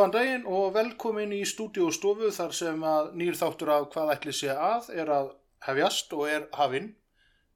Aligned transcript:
Góðan 0.00 0.14
daginn 0.14 0.44
og 0.48 0.70
velkomin 0.72 1.32
í 1.36 1.42
stúdíu 1.44 1.90
og 1.90 1.92
stofu 1.92 2.30
þar 2.32 2.54
sem 2.56 2.84
að 2.88 3.08
nýr 3.20 3.34
þáttur 3.36 3.68
af 3.74 3.82
hvað 3.92 4.12
ætli 4.14 4.32
sé 4.32 4.46
að 4.48 4.86
er 5.02 5.10
að 5.12 5.26
hefjast 5.66 6.14
og 6.16 6.22
er 6.24 6.46
hafinn. 6.56 6.86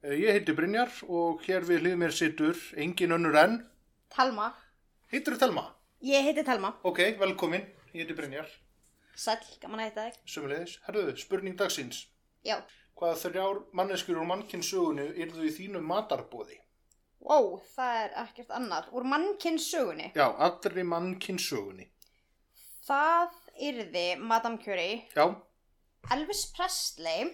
Eh, 0.04 0.12
Ég 0.20 0.36
heiti 0.36 0.52
Brynjar 0.52 0.92
og 1.08 1.40
hér 1.46 1.64
við 1.64 1.80
hlið 1.80 1.94
mér 2.02 2.12
situr 2.12 2.60
engin 2.76 3.16
önnur 3.16 3.38
enn. 3.40 3.54
Talma. 4.12 4.50
Heitir 5.08 5.38
þú 5.38 5.40
Telma? 5.40 5.64
Ég 6.04 6.28
heiti 6.28 6.44
Talma. 6.44 6.74
Ok, 6.84 7.00
velkomin. 7.22 7.64
Ég 7.94 8.04
heiti 8.04 8.18
Brynjar. 8.18 8.52
Sæll, 9.16 9.40
gaman 9.62 9.80
að 9.80 9.88
heita 9.88 10.06
þig. 10.10 10.20
Sumulegis. 10.34 10.76
Herðu, 10.84 11.16
spurning 11.24 11.56
dagsins. 11.56 12.02
Já. 12.44 12.58
Hvaða 13.00 13.16
þrjár 13.22 13.62
manneskjur 13.72 14.20
úr 14.20 14.28
mannkynnsögunu 14.34 15.08
yrðu 15.16 15.48
í 15.48 15.54
þínu 15.62 15.80
matarbóði? 15.80 16.60
Ó, 17.24 17.56
það 17.72 17.96
er 18.04 18.14
ekkert 18.26 18.52
annað. 18.52 18.92
Úr 18.92 19.08
mannkynns 19.08 19.72
sögunni. 19.72 20.12
Já, 20.12 20.28
allri 20.28 20.84
mannkynnsögunni. 20.84 21.88
Það 22.84 23.36
yrði 23.64 24.04
Madame 24.20 24.58
Curie, 24.60 25.04
Já, 25.16 25.24
Elvis 26.12 26.44
Presley 26.52 27.30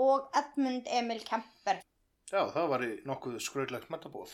og 0.00 0.30
Edmund 0.36 0.88
Emil 0.90 1.20
Kemper. 1.26 1.82
já, 2.30 2.40
það 2.50 2.68
var 2.72 2.84
í 2.86 2.92
nokkuð 3.06 3.36
skröðlegt 3.44 3.90
matabóð. 3.92 4.32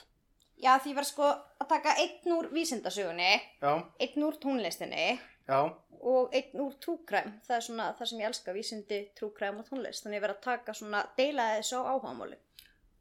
Já, 0.57 0.79
því 0.81 0.95
var 0.97 1.05
sko 1.05 1.27
að 1.61 1.69
taka 1.69 1.93
einn 2.01 2.33
úr 2.39 2.49
vísindasögunni, 2.55 3.33
Já, 3.61 3.73
einn 4.01 4.25
úr 4.25 4.39
tónlistinni 4.41 5.19
já, 5.49 5.59
og 6.01 6.33
einn 6.33 6.61
úr 6.65 6.73
trúkræm. 6.81 7.35
Það 7.45 7.57
er 7.59 7.67
svona 7.69 7.91
það 7.99 8.09
sem 8.09 8.21
ég 8.23 8.31
elska, 8.31 8.55
vísindi, 8.57 9.01
trúkræm 9.19 9.61
og 9.61 9.69
tónlist. 9.69 10.05
Þannig 10.07 10.17
ég 10.23 10.25
verið 10.25 10.39
að 10.39 10.47
taka 10.49 10.73
svona, 10.73 11.05
deila 11.19 11.51
þessu 11.59 11.83
á 11.85 11.89
áhugamáli. 11.93 12.39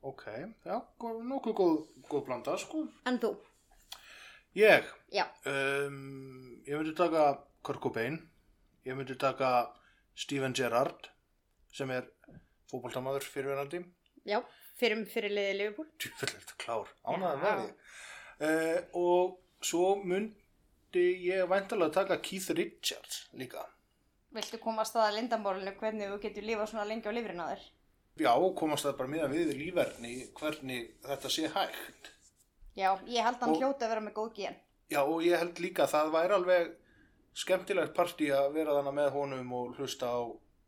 ok, 0.05 0.23
já, 0.65 0.81
nokkuð 1.01 1.55
góð, 1.55 1.77
góð 2.11 2.25
blanda, 2.27 2.57
sko. 2.57 2.83
En 3.07 3.17
þú? 3.19 3.31
Ég, 4.55 4.85
Já. 5.11 5.25
um, 5.51 6.61
ég 6.63 6.77
myndi 6.77 6.93
taka 6.95 7.23
Kurt 7.61 7.81
Cobain, 7.83 8.15
ég 8.87 8.95
myndi 8.95 9.17
taka 9.19 9.49
Steven 10.15 10.53
Gerrard, 10.55 11.09
sem 11.75 11.91
er 11.91 12.07
fótboltamaður 12.71 13.25
fyrirverandi. 13.27 13.81
Já, 14.23 14.39
fyrir, 14.79 15.03
fyrir 15.11 15.35
liðið 15.35 15.59
Liverpool. 15.59 15.89
Tjúfellegt 15.99 16.55
klár, 16.61 16.87
ánægða 17.03 17.35
Já. 17.35 17.43
með 17.43 17.61
því. 17.65 17.75
Uh, 18.45 18.79
og 19.01 19.65
svo 19.65 19.91
myndi 20.07 21.05
ég 21.27 21.43
væntalega 21.51 21.97
taka 21.99 22.21
Keith 22.23 22.55
Richards 22.55 23.25
líka. 23.35 23.67
Viltu 24.35 24.59
komast 24.63 24.95
að 24.95 25.17
lindamálinu 25.19 25.75
hvernig 25.79 26.11
þú 26.15 26.21
getur 26.23 26.47
lifað 26.47 26.71
svona 26.71 26.87
lengi 26.87 27.11
á 27.11 27.15
lifrin 27.15 27.43
á 27.43 27.51
þér? 27.51 27.67
Já, 28.23 28.31
komast 28.55 28.87
það 28.87 28.97
bara 29.03 29.11
miðan 29.11 29.35
við 29.35 29.55
lífverðni 29.59 30.17
hvernig 30.39 30.91
þetta 31.03 31.31
sé 31.31 31.51
hægt. 31.51 32.14
Já, 32.75 32.89
ég 33.07 33.23
held 33.23 33.39
hann 33.39 33.55
hljóta 33.55 33.85
að 33.85 33.91
vera 33.93 34.01
með 34.03 34.13
góð 34.17 34.33
gen. 34.35 34.55
Já, 34.91 35.01
og 35.03 35.21
ég 35.23 35.37
held 35.39 35.59
líka 35.63 35.85
að 35.85 35.93
það 35.95 36.11
væri 36.15 36.33
alveg 36.35 36.73
skemmtilegt 37.35 37.93
partí 37.95 38.27
að 38.35 38.51
vera 38.53 38.75
þannig 38.77 38.95
með 38.99 39.09
honum 39.15 39.53
og 39.53 39.75
hlusta 39.79 40.09
á 40.11 40.19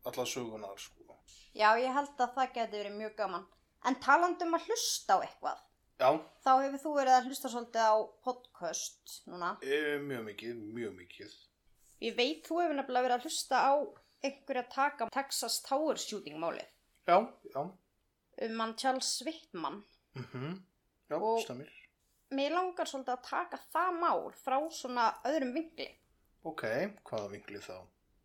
alla 0.08 0.26
sögunar, 0.26 0.78
sko. 0.80 1.18
Já, 1.58 1.74
ég 1.82 1.94
held 1.94 2.16
að 2.22 2.34
það 2.38 2.54
geti 2.56 2.78
verið 2.80 2.96
mjög 2.98 3.16
gaman. 3.18 3.46
En 3.86 3.96
talandi 4.04 4.46
um 4.48 4.56
að 4.58 4.68
hlusta 4.70 5.18
á 5.18 5.24
eitthvað, 5.26 5.60
Já, 5.98 6.10
þá 6.46 6.52
hefur 6.62 6.82
þú 6.84 6.92
verið 6.98 7.16
að 7.18 7.28
hlusta 7.30 7.50
svolítið 7.50 7.86
á 7.90 7.96
podcast 8.24 9.14
núna. 9.28 9.52
e, 9.64 9.98
mjög 9.98 10.24
mikið, 10.28 10.60
mjög 10.78 10.92
mikið. 11.00 11.32
Ég 12.02 12.16
veit 12.18 12.44
þú 12.46 12.60
hefur 12.62 12.76
nefnilega 12.78 13.08
verið 13.08 13.18
að 13.18 13.26
hlusta 13.26 13.58
á 13.58 13.74
einhverja 14.24 14.64
taka 14.70 15.08
Texas 15.14 15.62
Tower 15.66 15.98
shooting 15.98 16.38
málið 16.38 16.68
Já, 17.08 17.18
já, 17.54 17.62
um 18.46 18.60
hann 18.60 18.76
Charles 18.78 19.22
Wittmann. 19.26 19.84
mhm, 20.16 20.62
já, 21.10 21.16
Og- 21.22 21.42
stamir. 21.42 21.72
Mér 22.36 22.52
langar 22.52 22.90
svolítið 22.90 23.14
að 23.14 23.28
taka 23.30 23.60
það 23.72 24.00
mál 24.02 24.24
frá 24.36 24.58
svona 24.74 25.06
öðrum 25.30 25.54
vinkli. 25.56 25.88
Ok, 26.48 26.64
hvaða 27.08 27.30
vingli 27.32 27.62
þá? 27.64 27.78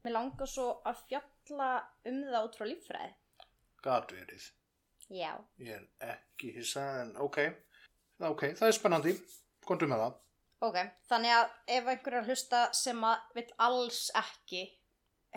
Mér 0.03 0.17
langar 0.17 0.51
svo 0.51 0.67
að 0.89 1.05
fjalla 1.07 1.69
um 2.11 2.19
það 2.27 2.49
út 2.49 2.59
frá 2.59 2.67
líffræði. 2.67 3.13
Gat 3.83 4.15
verið. 4.15 4.49
Já. 5.13 5.31
Ég 5.63 5.77
er 5.77 5.87
ekki 6.17 6.51
hissa, 6.57 6.83
en 7.05 7.15
ok. 7.23 7.39
Ok, 8.27 8.49
það 8.59 8.69
er 8.69 8.77
spennandi. 8.77 9.15
Kontum 9.67 9.93
með 9.93 10.03
það. 10.03 10.19
Ok, 10.63 10.79
þannig 11.11 11.37
að 11.37 11.47
ef 11.77 11.89
einhver 11.91 12.15
er 12.15 12.21
að 12.23 12.29
hlusta 12.31 12.67
sem 12.79 13.07
að 13.07 13.33
vil 13.39 13.49
alls 13.67 14.03
ekki 14.19 14.63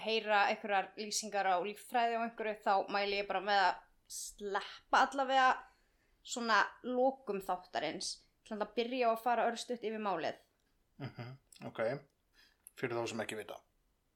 heyra 0.05 0.43
einhverjar 0.51 0.91
lýsingar 0.99 1.49
á 1.49 1.57
líffræði 1.65 2.17
og 2.17 2.25
einhverju 2.27 2.57
þá 2.65 2.73
mæli 2.93 3.21
ég 3.21 3.29
bara 3.29 3.41
með 3.45 3.61
að 3.63 3.79
sleppa 4.15 5.01
allavega 5.05 5.47
svona 6.25 6.59
lokum 6.85 7.41
þáttarins 7.45 8.15
til 8.47 8.57
að 8.61 8.73
byrja 8.77 9.11
að 9.11 9.21
fara 9.23 9.47
örstutt 9.51 9.83
yfir 9.83 10.01
málið. 10.03 10.37
Mhm, 11.01 11.31
ok, 11.69 11.79
fyrir 12.79 12.95
þá 12.99 13.07
sem 13.11 13.23
ekki 13.25 13.37
vita. 13.41 13.57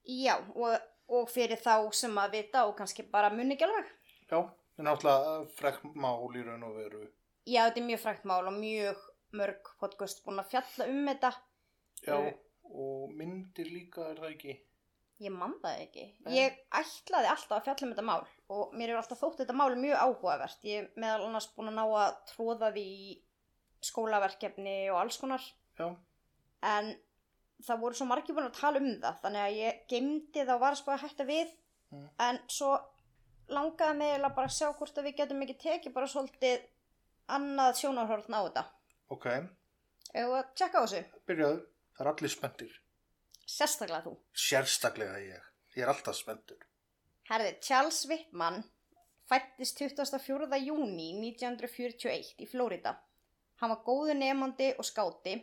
Já, 0.10 0.36
og, 0.56 0.80
og 1.10 1.30
fyrir 1.30 1.60
þá 1.62 1.76
sem 1.94 2.16
að 2.22 2.32
vita 2.38 2.66
og 2.70 2.76
kannski 2.80 3.04
bara 3.12 3.30
muni 3.34 3.56
ekki 3.58 3.68
alveg. 3.68 3.90
Já, 4.30 4.40
það 4.40 4.80
er 4.84 4.88
náttúrulega 4.88 5.36
frekk 5.60 5.84
mál 5.96 6.38
í 6.40 6.44
raun 6.46 6.64
og 6.70 6.76
veru. 6.80 7.04
Já, 7.50 7.64
þetta 7.68 7.82
er 7.82 7.88
mjög 7.90 8.04
frækt 8.06 8.26
mál 8.30 8.48
og 8.48 8.56
mjög 8.60 9.06
mörg 9.40 9.70
podcast 9.82 10.24
búin 10.26 10.40
að 10.42 10.50
fjalla 10.54 10.88
um 10.90 11.06
þetta. 11.12 11.34
Já, 12.06 12.16
Eh. 12.16 12.34
og 12.70 13.12
myndir 13.18 13.66
líka 13.74 14.12
er 14.12 14.16
það 14.22 14.34
ekki. 14.36 14.54
Ég 15.20 15.32
man 15.36 15.56
það 15.60 15.80
ekki. 15.84 16.04
Nei. 16.26 16.34
Ég 16.38 16.60
ætlaði 16.72 17.28
alltaf 17.28 17.58
að 17.58 17.64
fjalla 17.66 17.88
um 17.88 17.94
þetta 17.94 18.06
mál 18.08 18.28
og 18.56 18.74
mér 18.74 18.88
hefur 18.94 19.02
alltaf 19.02 19.20
þótt 19.20 19.42
þetta 19.42 19.56
mál 19.58 19.76
mjög 19.76 19.98
áhugavert. 20.00 20.62
Ég 20.64 20.88
meðal 20.96 21.26
annars 21.28 21.50
búin 21.58 21.68
að 21.74 21.76
ná 21.76 21.84
að 22.06 22.14
tróða 22.32 22.70
því 22.78 22.86
í 22.86 23.18
skólaverkefni 23.86 24.90
og 24.92 25.00
alls 25.04 25.18
konar. 25.22 25.44
Já, 25.80 25.90
En 26.64 26.90
það 27.64 27.80
voru 27.80 27.96
svo 27.96 28.06
margir 28.10 28.36
búin 28.36 28.50
að 28.50 28.58
tala 28.60 28.80
um 28.82 28.90
það 29.02 29.20
þannig 29.24 29.42
að 29.46 29.58
ég 29.60 29.78
gemdi 29.92 30.42
og 30.44 30.60
var 30.60 30.74
að 30.76 30.80
spá 30.82 30.92
að 30.96 31.04
hætta 31.06 31.26
við. 31.28 31.54
Mm. 31.92 32.08
En 32.20 32.40
svo 32.52 32.74
langaði 33.50 33.96
mig 33.98 34.12
eiginlega 34.12 34.36
bara 34.36 34.48
að 34.52 34.58
sjá 34.58 34.68
hvort 34.78 34.98
að 35.00 35.08
við 35.08 35.16
getum 35.22 35.42
ekki 35.46 35.56
tekið 35.64 35.94
bara 35.96 36.08
svolítið 36.12 36.66
annað 37.30 37.80
sjónarhörn 37.80 38.36
á 38.36 38.42
þetta. 38.48 38.64
ok, 39.10 39.26
Eða 40.14 40.40
að 40.42 40.52
tjekka 40.58 40.80
á 40.82 40.84
þessu. 40.86 41.04
byrjaðu. 41.30 41.60
Það 41.96 42.06
er 42.06 42.12
allir 42.12 42.32
spenntir. 42.34 42.72
Sérstaklega 43.46 44.04
þú. 44.06 44.14
Sérstaklega 44.34 45.20
ég. 45.22 45.42
Ég 45.76 45.84
er 45.84 45.92
alltaf 45.92 46.16
spenntur. 46.18 46.58
Herði, 47.30 47.56
Charles 47.62 48.06
Whitman 48.10 48.64
fættist 49.30 49.78
24. 49.78 50.58
júni 50.66 51.12
1941 51.22 52.34
í 52.42 52.48
Flórida. 52.50 52.96
Hann 53.60 53.74
var 53.74 53.82
góðu 53.86 54.16
nefandi 54.16 54.70
og 54.80 54.88
skáti, 54.88 55.36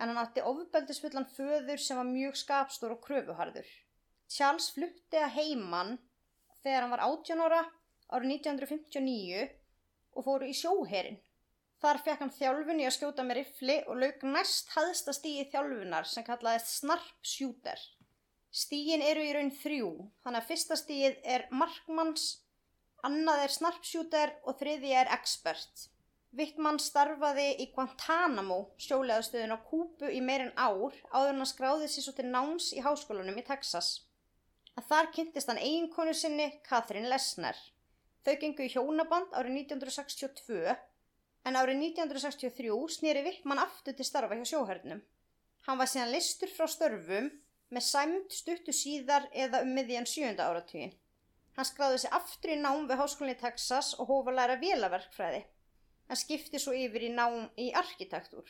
en 0.00 0.08
hann 0.10 0.20
átti 0.22 0.44
ofbeldisfullan 0.48 1.28
föður 1.36 1.80
sem 1.84 1.98
var 2.00 2.08
mjög 2.08 2.38
skapstór 2.40 2.94
og 2.96 3.02
kröfuharður. 3.04 3.68
Charles 4.32 4.70
flutti 4.72 5.20
að 5.20 5.34
heiman 5.36 5.98
þegar 6.62 6.86
hann 6.86 6.94
var 6.94 7.04
18 7.08 7.42
ára 7.44 7.60
árið 8.12 8.34
1959 8.38 9.44
og 10.16 10.26
fóru 10.26 10.48
í 10.48 10.56
sjóherin. 10.56 11.20
Þar 11.82 11.98
fekk 12.06 12.20
hann 12.22 12.36
þjálfun 12.36 12.80
í 12.80 12.86
að 12.86 12.94
skjóta 12.96 13.24
með 13.26 13.40
rifli 13.40 13.76
og 13.90 13.98
lauk 13.98 14.20
næst 14.28 14.70
hæðsta 14.76 15.14
stíði 15.16 15.48
þjálfunar 15.50 16.06
sem 16.08 16.24
kallaðist 16.26 16.76
snarp 16.78 17.26
shooter. 17.26 17.80
Stígin 18.52 19.02
eru 19.02 19.24
í 19.24 19.32
raun 19.34 19.50
þrjú, 19.56 19.88
þannig 20.22 20.42
að 20.42 20.48
fyrsta 20.50 20.76
stígið 20.78 21.14
er 21.34 21.46
markmanns, 21.50 22.26
annað 23.02 23.46
er 23.46 23.54
snarpshooter 23.56 24.34
og 24.44 24.58
þriði 24.60 24.92
er 25.00 25.10
expert. 25.16 25.88
Wittmann 26.32 26.78
starfaði 26.80 27.50
í 27.60 27.66
Guantanamo 27.74 28.56
sjóleðastöðun 28.80 29.52
á 29.52 29.58
Kúbu 29.68 30.08
í 30.08 30.22
meirinn 30.24 30.54
ár 30.56 30.94
áður 31.12 31.28
en 31.34 31.42
hann 31.42 31.50
skráði 31.50 31.90
sér 31.92 32.06
svo 32.06 32.14
til 32.16 32.30
náms 32.32 32.70
í 32.72 32.80
háskólanum 32.80 33.36
í 33.36 33.44
Texas. 33.44 33.90
Að 34.80 34.86
þar 34.88 35.10
kynntist 35.12 35.52
hann 35.52 35.60
eiginkonu 35.60 36.14
sinni 36.16 36.48
Catherine 36.64 37.12
Lesner. 37.12 37.60
Þau 38.24 38.32
gengu 38.40 38.64
í 38.64 38.72
hjónaband 38.72 39.36
árið 39.36 39.58
1962 39.66 40.72
en 40.72 41.60
árið 41.60 41.84
1963 41.90 42.80
snýri 42.96 43.28
Wittmann 43.28 43.60
aftur 43.60 43.98
til 43.98 44.08
starfa 44.08 44.40
hjá 44.40 44.48
sjóhörnum. 44.54 45.04
Hann 45.68 45.84
var 45.84 45.90
síðan 45.92 46.16
listur 46.16 46.48
frá 46.48 46.64
störfum 46.64 47.28
með 47.68 47.88
sæmt 47.92 48.32
stuttu 48.32 48.72
síðar 48.72 49.28
eða 49.36 49.66
um 49.66 49.76
miðjan 49.76 50.08
sjönda 50.08 50.48
áratugin. 50.48 50.96
Hann 51.58 51.68
skráði 51.68 52.06
sig 52.06 52.16
aftur 52.16 52.56
í 52.56 52.62
nám 52.62 52.86
við 52.88 53.04
háskólinni 53.04 53.36
í 53.36 53.42
Texas 53.44 53.92
og 54.00 54.08
hófa 54.08 54.32
læra 54.32 54.56
vélaverkfræði. 54.56 55.44
Hann 56.12 56.20
skipti 56.20 56.58
svo 56.60 56.74
yfir 56.76 57.06
í 57.06 57.08
nám 57.08 57.46
í 57.56 57.70
arkitektúr. 57.80 58.44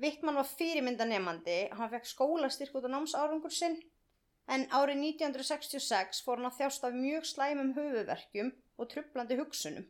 Vittmann 0.00 0.38
var 0.40 0.46
fyrirmyndanemandi, 0.48 1.56
hann 1.76 1.90
fekk 1.92 2.06
skólastyrk 2.08 2.78
út 2.78 2.86
á 2.88 2.94
námsárangur 2.94 3.52
sinn, 3.52 3.74
en 4.48 4.64
árið 4.72 5.02
1966 5.10 6.22
fór 6.24 6.40
hann 6.40 6.48
að 6.48 6.62
þjást 6.62 6.86
af 6.88 6.96
mjög 6.96 7.26
slæmum 7.28 7.74
höfuverkjum 7.76 8.48
og 8.80 8.88
trublandi 8.94 9.36
hugsunum. 9.36 9.84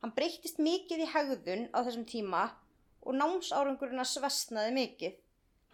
Hann 0.00 0.14
breyttist 0.16 0.62
mikið 0.68 1.02
í 1.04 1.10
hegðun 1.12 1.66
á 1.76 1.78
þessum 1.82 2.08
tíma 2.14 2.46
og 3.04 3.20
námsárangurinn 3.20 4.00
að 4.06 4.14
svestnaði 4.14 4.72
mikið. 4.78 5.20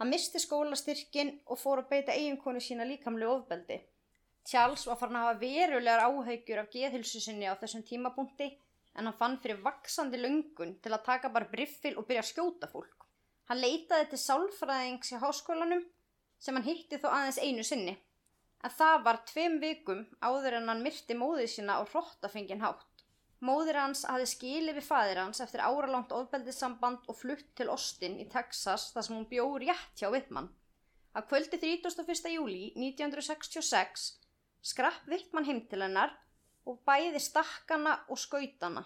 Hann 0.03 0.11
misti 0.11 0.43
skólastyrkin 0.43 1.31
og 1.47 1.63
fór 1.63 1.85
að 1.85 1.93
beita 1.95 2.17
eiginkonu 2.19 2.59
sína 2.59 2.89
líkamlega 2.91 3.37
ofbeldi. 3.37 3.79
Charles 4.51 4.83
var 4.91 4.99
farin 4.99 5.15
að 5.21 5.29
hafa 5.29 5.41
verulegar 5.47 6.05
áhaugjur 6.09 6.65
af 6.65 6.71
geðhilsu 6.75 7.23
sinni 7.23 7.47
á 7.47 7.55
þessum 7.55 7.87
tímapunkti 7.87 8.51
en 8.95 9.09
hann 9.09 9.17
fann 9.17 9.39
fyrir 9.41 9.61
vaksandi 9.65 10.19
löngun 10.21 10.77
til 10.83 10.93
að 10.93 11.05
taka 11.07 11.31
bara 11.33 11.49
briffil 11.49 11.95
og 11.97 12.07
byrja 12.07 12.23
að 12.23 12.29
skjóta 12.31 12.69
fólk. 12.71 13.07
Hann 13.49 13.61
leitaði 13.61 14.11
til 14.11 14.21
sálfræðings 14.21 15.13
í 15.15 15.19
háskólanum 15.21 15.83
sem 16.39 16.55
hann 16.57 16.67
hitti 16.67 16.99
þó 17.01 17.09
aðeins 17.11 17.41
einu 17.41 17.65
sinni. 17.67 17.97
En 18.63 18.71
það 18.71 19.03
var 19.05 19.21
tveim 19.27 19.59
vikum 19.59 20.05
áður 20.23 20.59
en 20.59 20.69
hann 20.71 20.83
myrti 20.85 21.17
móðið 21.19 21.49
sína 21.55 21.79
á 21.79 21.81
hrottafengin 21.83 22.63
hátt. 22.63 22.89
Móðir 23.43 23.75
hans 23.75 24.05
hafði 24.07 24.27
skilið 24.31 24.77
við 24.79 24.85
fadir 24.87 25.19
hans 25.19 25.41
eftir 25.43 25.63
áralangt 25.65 26.13
ofbeldissamband 26.15 27.09
og 27.11 27.17
flutt 27.19 27.49
til 27.59 27.67
Austin 27.73 28.15
í 28.23 28.27
Texas 28.31 28.93
þar 28.95 29.07
sem 29.07 29.17
hún 29.17 29.27
bjó 29.27 29.47
rétt 29.59 29.99
hjá 29.99 30.07
Vittmann. 30.13 30.47
Að 31.13 31.27
kvöldi 31.29 31.59
31. 31.59 32.29
júli 32.31 32.61
1966 32.79 34.05
skrapp 34.63 35.03
Vittmann 35.11 35.49
heim 35.49 35.59
til 35.67 35.83
hennar 35.83 36.15
og 36.69 36.79
bæði 36.87 37.19
stakkana 37.21 37.97
og 38.09 38.19
skautana. 38.19 38.85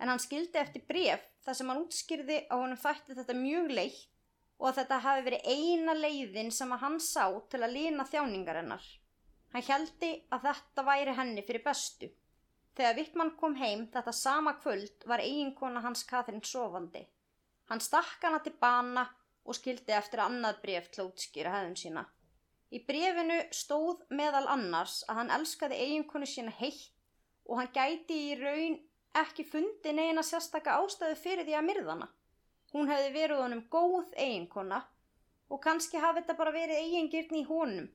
En 0.00 0.10
hann 0.10 0.22
skildi 0.22 0.58
eftir 0.58 0.84
bref 0.88 1.26
þar 1.44 1.58
sem 1.58 1.70
hann 1.70 1.82
útskýrði 1.84 2.38
að 2.48 2.64
honum 2.64 2.80
þætti 2.80 3.18
þetta 3.18 3.38
mjög 3.38 3.70
leitt 3.78 4.08
og 4.58 4.68
að 4.70 4.76
þetta 4.80 4.98
hafi 5.04 5.24
verið 5.26 5.46
eina 5.52 5.94
leiðin 5.98 6.50
sem 6.54 6.72
að 6.74 6.84
hann 6.84 6.98
sá 7.02 7.24
til 7.50 7.62
að 7.62 7.74
lína 7.76 8.06
þjáningar 8.06 8.60
hennar. 8.60 8.84
Hann 9.52 9.66
heldi 9.66 10.12
að 10.32 10.46
þetta 10.48 10.84
væri 10.86 11.14
henni 11.18 11.42
fyrir 11.46 11.64
bestu. 11.66 12.08
Þegar 12.72 12.96
Vittmann 12.96 13.34
kom 13.36 13.56
heim 13.60 13.84
þetta 13.92 14.14
sama 14.16 14.54
kvöld 14.62 15.04
var 15.10 15.20
eiginkona 15.20 15.82
hans 15.84 16.06
Katrin 16.08 16.40
sofandi. 16.46 17.02
Hann 17.68 17.82
stakk 17.84 18.22
hana 18.22 18.38
til 18.44 18.54
bana 18.60 19.04
og 19.44 19.58
skildi 19.58 19.92
eftir 19.92 20.22
annað 20.24 20.62
bref 20.62 20.88
til 20.90 21.02
að 21.02 21.10
útskýra 21.10 21.52
hefðun 21.56 21.78
sína. 21.82 22.06
Í 22.72 22.80
brefinu 22.86 23.38
stóð 23.52 24.06
meðal 24.14 24.46
annars 24.54 25.02
að 25.10 25.18
hann 25.20 25.34
elskaði 25.36 25.80
eiginkonu 25.84 26.28
sína 26.28 26.54
heitt 26.62 27.01
og 27.48 27.58
hann 27.60 27.72
gæti 27.74 28.18
í 28.30 28.36
raun 28.40 28.78
ekki 29.22 29.44
fundi 29.44 29.92
neina 29.92 30.24
sérstaka 30.24 30.78
ástæðu 30.80 31.16
fyrir 31.20 31.48
því 31.48 31.56
að 31.58 31.66
myrðana. 31.68 32.08
Hún 32.72 32.88
hefði 32.88 33.10
verið 33.16 33.42
honum 33.44 33.64
góð 33.72 34.14
eiginkona 34.16 34.84
og 35.52 35.60
kannski 35.64 36.00
hafi 36.00 36.22
þetta 36.22 36.38
bara 36.38 36.54
verið 36.54 36.80
eigingirni 36.80 37.42
í 37.42 37.48
honum 37.48 37.90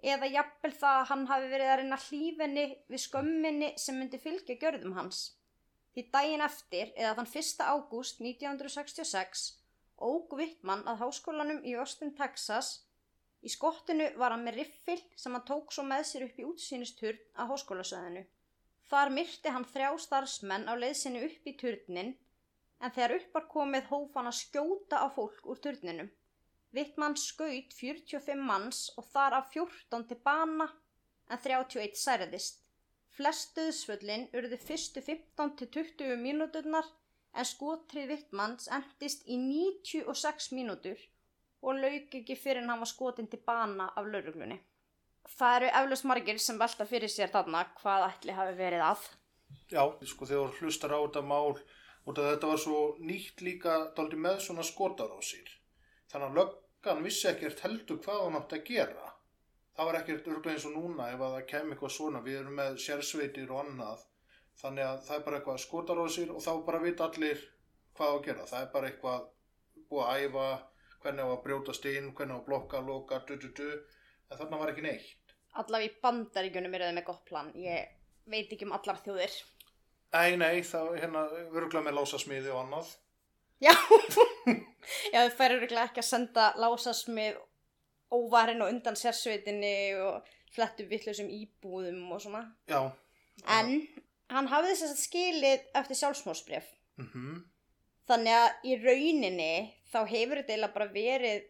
eða 0.00 0.28
jafnvel 0.32 0.72
það 0.72 0.98
að 0.98 1.08
hann 1.10 1.26
hafi 1.28 1.48
verið 1.52 1.70
að 1.70 1.78
reyna 1.80 1.98
hlífenni 2.06 2.64
við 2.88 3.02
skömminni 3.04 3.70
sem 3.80 3.98
myndi 4.00 4.20
fylgja 4.20 4.56
gjörðum 4.60 4.96
hans. 4.96 5.20
Því 5.94 6.04
daginn 6.14 6.44
eftir, 6.44 6.92
eða 6.96 7.16
þann 7.18 7.32
1. 7.40 7.64
ágúst 7.66 8.20
1966, 8.22 9.46
óg 10.00 10.36
Vittmann 10.38 10.86
að 10.88 11.02
háskólanum 11.04 11.64
í 11.66 11.74
Austin, 11.76 12.14
Texas. 12.16 12.86
Í 13.42 13.50
skottinu 13.50 14.10
var 14.20 14.34
hann 14.34 14.44
með 14.44 14.60
riffil 14.60 15.00
sem 15.16 15.34
hann 15.34 15.46
tók 15.48 15.72
svo 15.72 15.84
með 15.88 16.04
sér 16.08 16.26
upp 16.28 16.38
í 16.38 16.46
útsýnisturn 16.46 17.20
að 17.40 17.52
háskólasöðinu. 17.54 18.24
Þar 18.90 19.12
myrti 19.14 19.50
hann 19.54 19.66
þrjá 19.72 19.90
starfsmenn 20.04 20.66
á 20.66 20.74
leiðsinu 20.74 21.20
upp 21.26 21.44
í 21.46 21.52
turnin 21.62 22.08
en 22.80 22.94
þegar 22.94 23.16
uppar 23.18 23.44
komið 23.52 23.90
hóf 23.90 24.16
hann 24.18 24.30
að 24.30 24.38
skjóta 24.40 25.02
á 25.04 25.06
fólk 25.14 25.46
úr 25.52 25.60
turninum. 25.62 26.08
Vittmann 26.74 27.14
skaut 27.18 27.74
45 27.76 28.42
manns 28.48 28.80
og 28.98 29.06
þar 29.12 29.36
af 29.38 29.52
14 29.54 30.06
til 30.10 30.18
bana 30.26 30.66
en 31.30 31.38
31 31.38 32.00
særðist. 32.02 32.64
Flest 33.14 33.54
döðsföllin 33.58 34.26
urðu 34.38 34.58
fyrstu 34.64 35.02
15 35.06 35.54
til 35.60 35.70
20 35.76 36.18
mínúturnar 36.24 36.90
en 37.34 37.46
skotrið 37.46 38.10
Vittmanns 38.14 38.70
endist 38.74 39.26
í 39.26 39.38
96 39.38 40.50
mínútur 40.58 40.98
og 41.62 41.78
lauk 41.78 42.14
ekki 42.22 42.38
fyrir 42.38 42.64
en 42.64 42.72
hann 42.72 42.82
var 42.82 42.90
skotin 42.90 43.30
til 43.30 43.42
bana 43.46 43.90
af 43.94 44.06
lauruglunni. 44.06 44.58
Það 45.38 45.56
eru 45.58 45.68
eflust 45.80 46.06
margir 46.10 46.40
sem 46.42 46.58
velta 46.60 46.86
fyrir 46.88 47.12
sér 47.12 47.30
þarna 47.32 47.62
hvað 47.80 48.06
ætli 48.08 48.34
hafi 48.36 48.56
verið 48.58 48.82
að. 48.90 49.04
Já, 49.70 49.82
sko 50.12 50.26
þegar 50.26 50.56
hlustar 50.58 50.94
á 50.94 51.00
þetta 51.00 51.22
mál 51.26 51.54
og 51.54 52.16
þetta 52.16 52.50
var 52.50 52.60
svo 52.60 52.80
nýtt 53.06 53.42
líka 53.46 53.76
daldi 53.96 54.18
með 54.18 54.42
svona 54.46 54.64
skotar 54.66 55.12
á 55.14 55.18
sér. 55.22 55.48
Þannig 56.10 56.28
að 56.28 56.38
löggan 56.40 57.02
vissi 57.06 57.28
ekkert 57.30 57.62
heldur 57.64 58.00
hvað 58.04 58.22
hann 58.24 58.38
átti 58.40 58.58
að 58.58 58.70
gera. 58.72 59.10
Það 59.76 59.88
var 59.88 59.98
ekkert 60.00 60.26
örglega 60.28 60.56
eins 60.56 60.66
og 60.68 60.74
núna 60.76 61.08
ef 61.14 61.22
að 61.24 61.34
það 61.36 61.46
kem 61.52 61.70
eitthvað 61.72 61.94
svona. 61.96 62.22
Við 62.26 62.40
erum 62.40 62.58
með 62.60 62.80
sérsveitir 62.84 63.52
og 63.54 63.62
annað. 63.64 64.02
Þannig 64.60 64.86
að 64.86 64.98
það 65.06 65.16
er 65.16 65.24
bara 65.28 65.38
eitthvað 65.38 65.62
skotar 65.62 66.02
á 66.02 66.06
sér 66.16 66.34
og 66.34 66.42
þá 66.44 66.50
bara 66.66 66.82
vita 66.82 67.06
allir 67.06 67.46
hvað 67.96 68.16
að 68.16 68.26
gera. 68.26 68.48
Það 68.50 68.66
er 68.66 68.74
bara 68.74 68.90
eitthvað 68.90 69.30
búið 69.90 70.04
að 70.08 70.26
æfa, 70.26 70.48
hvernig 71.04 71.24
á 71.24 71.28
að 71.30 71.42
brjótast 71.46 71.88
inn, 71.94 72.12
hvernig 72.18 72.36
á 72.36 72.40
að 72.40 72.46
blokka, 72.50 72.82
loka, 72.90 73.22
du, 73.28 73.36
du, 73.40 73.52
du. 73.56 73.70
En 74.30 74.38
þarna 74.40 74.60
var 74.60 74.74
ekki 74.74 74.84
neitt. 74.84 75.19
Allavega 75.58 75.90
í 75.90 75.96
bandaríkunum 76.02 76.74
eru 76.76 76.88
þau 76.88 76.96
með 76.98 77.06
gott 77.08 77.24
plan. 77.26 77.50
Ég 77.58 77.90
veit 78.30 78.52
ekki 78.52 78.68
um 78.68 78.74
allar 78.76 79.00
þjóðir. 79.02 79.34
Nei, 80.14 80.36
nei, 80.38 80.62
þá 80.66 80.80
hérna 80.96 81.24
örglega 81.50 81.84
með 81.86 81.96
lásasmiði 81.98 82.52
og 82.54 82.64
annað. 82.64 82.90
Já, 83.60 83.74
já 85.12 85.18
þau 85.26 85.34
færur 85.38 85.66
ekki 85.66 86.02
að 86.02 86.06
senda 86.06 86.50
lásasmið 86.58 87.38
óvarinn 88.10 88.62
og 88.64 88.72
undan 88.72 88.98
sérsveitinni 88.98 89.74
og 90.02 90.26
flettu 90.54 90.86
vittlusum 90.90 91.30
íbúðum 91.30 92.08
og 92.14 92.22
svona. 92.24 92.44
Já. 92.70 92.80
En 93.46 93.76
hann 94.30 94.50
hafði 94.50 94.74
þess 94.74 94.94
að 94.94 95.04
skilið 95.04 95.70
eftir 95.82 96.02
sjálfsmórsbref. 96.02 96.76
Mm 97.00 97.42
Þannig 98.10 98.34
að 98.34 98.64
í 98.66 98.76
rauninni 98.80 99.52
þá 99.92 99.98
hefur 100.10 100.40
þetta 100.40 100.50
eiginlega 100.50 100.74
bara 100.74 100.86
verið 100.90 101.44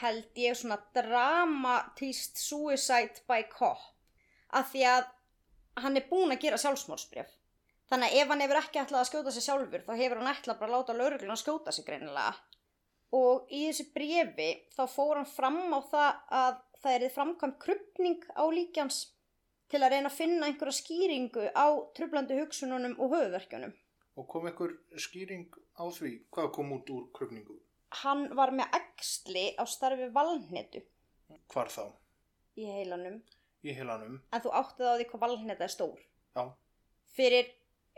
held 0.00 0.38
ég 0.40 0.56
svona 0.58 0.78
dramatíst 0.96 2.40
suicide 2.40 3.24
by 3.28 3.44
cop 3.52 3.90
af 4.52 4.72
því 4.72 4.82
að 4.88 5.06
hann 5.82 5.96
er 5.96 6.08
búin 6.08 6.34
að 6.34 6.42
gera 6.44 6.60
sjálfsmórsbref. 6.60 7.30
Þannig 7.92 8.12
að 8.12 8.18
ef 8.22 8.32
hann 8.32 8.42
hefur 8.44 8.60
ekki 8.60 8.80
ætlað 8.80 9.02
að 9.02 9.08
skjóta 9.10 9.32
sig 9.34 9.44
sjálfur 9.46 9.84
þá 9.86 9.92
hefur 10.00 10.20
hann 10.20 10.32
ætlað 10.32 10.60
bara 10.60 10.70
að 10.70 10.76
láta 10.76 10.96
laurugluna 10.96 11.38
skjóta 11.40 11.72
sig 11.72 11.86
greinilega. 11.88 12.34
Og 13.12 13.48
í 13.52 13.66
þessu 13.68 13.88
brefi 13.92 14.50
þá 14.72 14.82
fór 14.88 15.18
hann 15.20 15.28
fram 15.28 15.60
á 15.76 15.80
það 15.90 16.10
að 16.42 16.54
það 16.82 16.96
er 16.96 17.14
framkvæmt 17.16 17.58
krupning 17.62 18.24
á 18.32 18.44
líkjans 18.48 19.02
til 19.72 19.80
að 19.80 19.94
reyna 19.94 20.08
að 20.10 20.18
finna 20.18 20.48
einhverja 20.48 20.78
skýringu 20.78 21.44
á 21.52 21.66
trublandi 21.96 22.38
hugsununum 22.40 22.96
og 22.98 23.14
höfuverkjunum. 23.14 23.74
Og 24.20 24.28
kom 24.28 24.48
einhver 24.48 24.74
skýring 25.00 25.46
á 25.80 25.84
því? 25.88 26.12
Hvað 26.32 26.50
kom 26.56 26.72
út 26.76 26.90
úr 26.92 27.06
krupningu? 27.16 27.56
Hann 28.02 28.28
var 28.36 28.50
með 28.56 28.72
axli 28.78 29.44
á 29.60 29.64
starfi 29.68 30.06
valnetu 30.14 30.80
Hvar 31.52 31.68
þá? 31.72 31.84
í 32.56 32.64
heilanum 32.68 33.18
Í 33.64 33.74
heilanum? 33.76 34.20
en 34.32 34.40
þú 34.44 34.52
áttið 34.58 34.88
á 34.88 34.94
því 34.98 35.06
hvað 35.10 35.20
valneta 35.26 35.64
er 35.66 35.72
stór. 35.72 35.98
Já. 36.36 36.44
Fyrir 37.16 37.50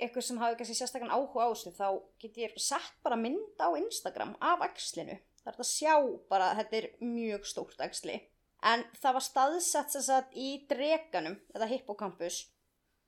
eitthvað 0.02 0.26
sem 0.26 0.38
hafi 0.42 0.56
kannski 0.58 0.74
sérstakann 0.76 1.12
áhuga 1.14 1.46
á 1.46 1.48
þessu 1.54 1.72
þá 1.78 1.88
get 2.20 2.36
ég 2.42 2.56
sett 2.60 2.96
bara 3.06 3.16
mynd 3.16 3.62
á 3.62 3.70
Instagram 3.78 4.34
af 4.42 4.64
axlinu. 4.66 5.14
Það 5.40 5.50
er 5.50 5.56
þetta 5.56 5.64
að 5.64 5.70
sjá 5.70 5.94
bara 6.32 6.50
að 6.50 6.58
þetta 6.60 6.76
er 6.80 6.88
mjög 7.06 7.46
stórt 7.46 7.80
axli. 7.86 8.16
En 8.64 8.82
það 8.98 9.16
var 9.18 9.24
staðsett 9.28 9.92
sem 9.94 10.02
sagt 10.02 10.36
í 10.40 10.48
dreganum, 10.68 11.34
eða 11.54 11.66
hippocampus, 11.68 12.38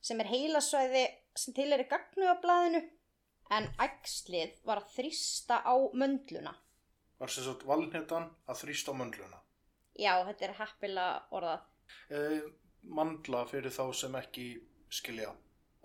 sem 0.04 0.20
er 0.20 0.28
heilasvæði 0.28 1.04
sem 1.36 1.54
til 1.56 1.70
er 1.72 1.80
í 1.84 1.88
gagnuablaðinu. 1.90 2.82
En 3.56 3.68
axlið 3.80 4.56
var 4.68 4.82
að 4.82 4.90
þrýsta 4.96 5.60
á 5.64 5.74
möndluna. 5.96 6.52
Var 7.20 7.32
sem 7.32 7.46
sagt 7.46 7.64
valnetan 7.68 8.28
að 8.46 8.62
þrýsta 8.62 8.92
á 8.92 8.98
möndluna. 8.98 9.40
Já, 9.96 10.12
þetta 10.28 10.46
er 10.46 10.54
heppilega 10.58 11.36
orðað. 11.38 11.62
Eh, 12.12 12.40
mandla 12.98 13.44
fyrir 13.48 13.72
þá 13.72 13.84
sem 13.96 14.18
ekki 14.20 14.46
skilja. 14.92 15.30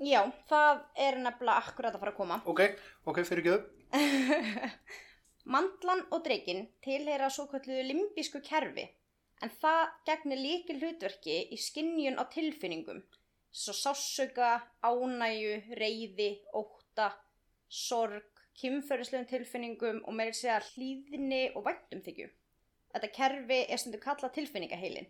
Já, 0.02 0.26
það 0.50 0.82
er 0.98 1.20
nefnilega 1.22 1.62
akkurat 1.62 1.96
að 1.96 2.04
fara 2.04 2.14
að 2.14 2.20
koma. 2.20 2.42
Ok, 2.52 2.66
ok, 3.08 3.22
fyrir 3.28 3.48
þau. 3.48 3.60
Mandlan 5.54 6.04
og 6.14 6.26
dreygin 6.26 6.68
tilheyra 6.86 7.30
svo 7.34 7.48
kalluðu 7.50 7.88
limbísku 7.88 8.44
kerfi 8.46 8.86
en 9.42 9.50
það 9.62 9.82
gegnir 10.06 10.40
líki 10.42 10.76
hlutverki 10.78 11.38
í 11.50 11.58
skinnjun 11.58 12.20
á 12.22 12.24
tilfinningum 12.30 13.02
svo 13.52 13.74
sásauka, 13.76 14.62
ánæju, 14.80 15.76
reyði, 15.76 16.30
óta, 16.56 17.12
sorg, 17.68 18.31
kynferðislegum 18.62 19.28
tilfinningum 19.30 20.04
og 20.06 20.16
meiri 20.18 20.36
segja 20.38 20.62
hlýðni 20.72 21.42
og 21.56 21.66
væntumþykju. 21.66 22.30
Þetta 22.92 23.10
kerfi 23.16 23.60
er 23.66 23.82
stundu 23.82 24.00
kallað 24.04 24.38
tilfinningaheilin 24.38 25.10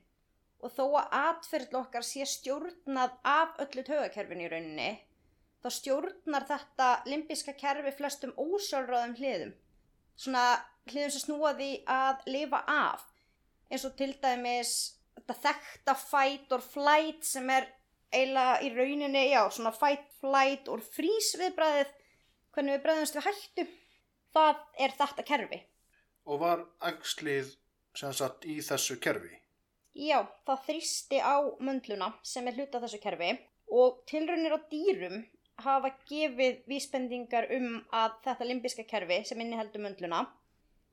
og 0.61 0.73
þó 0.75 0.83
að 1.01 1.15
atferðl 1.17 1.79
okkar 1.79 2.05
sé 2.05 2.25
stjórnað 2.29 3.15
af 3.25 3.55
öllu 3.63 3.83
tögakerfinu 3.85 4.45
í 4.45 4.51
rauninni 4.51 4.91
þá 5.61 5.69
stjórnar 5.77 6.45
þetta 6.49 6.89
limbíska 7.09 7.55
kerfi 7.57 7.93
flestum 7.97 8.33
ósjálfráðum 8.37 9.17
hliðum. 9.17 9.53
Svona 10.17 10.45
hliðum 10.89 11.13
sem 11.13 11.25
snúa 11.25 11.53
því 11.57 11.71
að 11.89 12.25
lifa 12.29 12.61
af 12.69 13.05
eins 13.71 13.85
og 13.87 13.95
til 13.97 14.11
dæmis 14.21 14.73
þetta 15.17 15.37
þekta 15.45 15.95
fight 16.01 16.53
or 16.55 16.63
flight 16.65 17.25
sem 17.27 17.49
er 17.53 17.69
eiginlega 18.11 18.57
í 18.65 18.71
rauninni, 18.75 19.25
já, 19.31 19.41
svona 19.53 19.71
fight, 19.71 20.07
flight 20.19 20.67
or 20.71 20.81
freeze 20.83 21.39
viðbræðið 21.39 21.93
hvernig 22.55 22.77
við 22.77 22.83
bræðumst 22.85 23.17
við 23.17 23.27
hættu 23.29 23.67
það 24.35 24.63
er 24.85 24.95
þetta 25.01 25.27
kerfi 25.27 25.61
Og 26.29 26.37
var 26.39 26.59
æxlið 26.85 27.55
sem 27.97 28.13
sagt 28.13 28.45
í 28.45 28.59
þessu 28.61 28.99
kerfi? 29.01 29.31
Já, 29.97 30.21
það 30.47 30.59
þrýsti 30.67 31.17
á 31.19 31.35
möndluna 31.59 32.11
sem 32.23 32.45
er 32.47 32.55
hluta 32.59 32.79
þessu 32.83 32.99
kerfi 33.03 33.31
og 33.73 34.03
tilraunir 34.07 34.53
á 34.55 34.59
dýrum 34.71 35.17
hafa 35.65 35.89
gefið 36.09 36.61
vísbendingar 36.69 37.49
um 37.57 37.81
að 37.91 38.13
þetta 38.27 38.47
limbiska 38.47 38.85
kerfi 38.87 39.17
sem 39.27 39.41
inniheldur 39.43 39.83
möndluna 39.83 40.21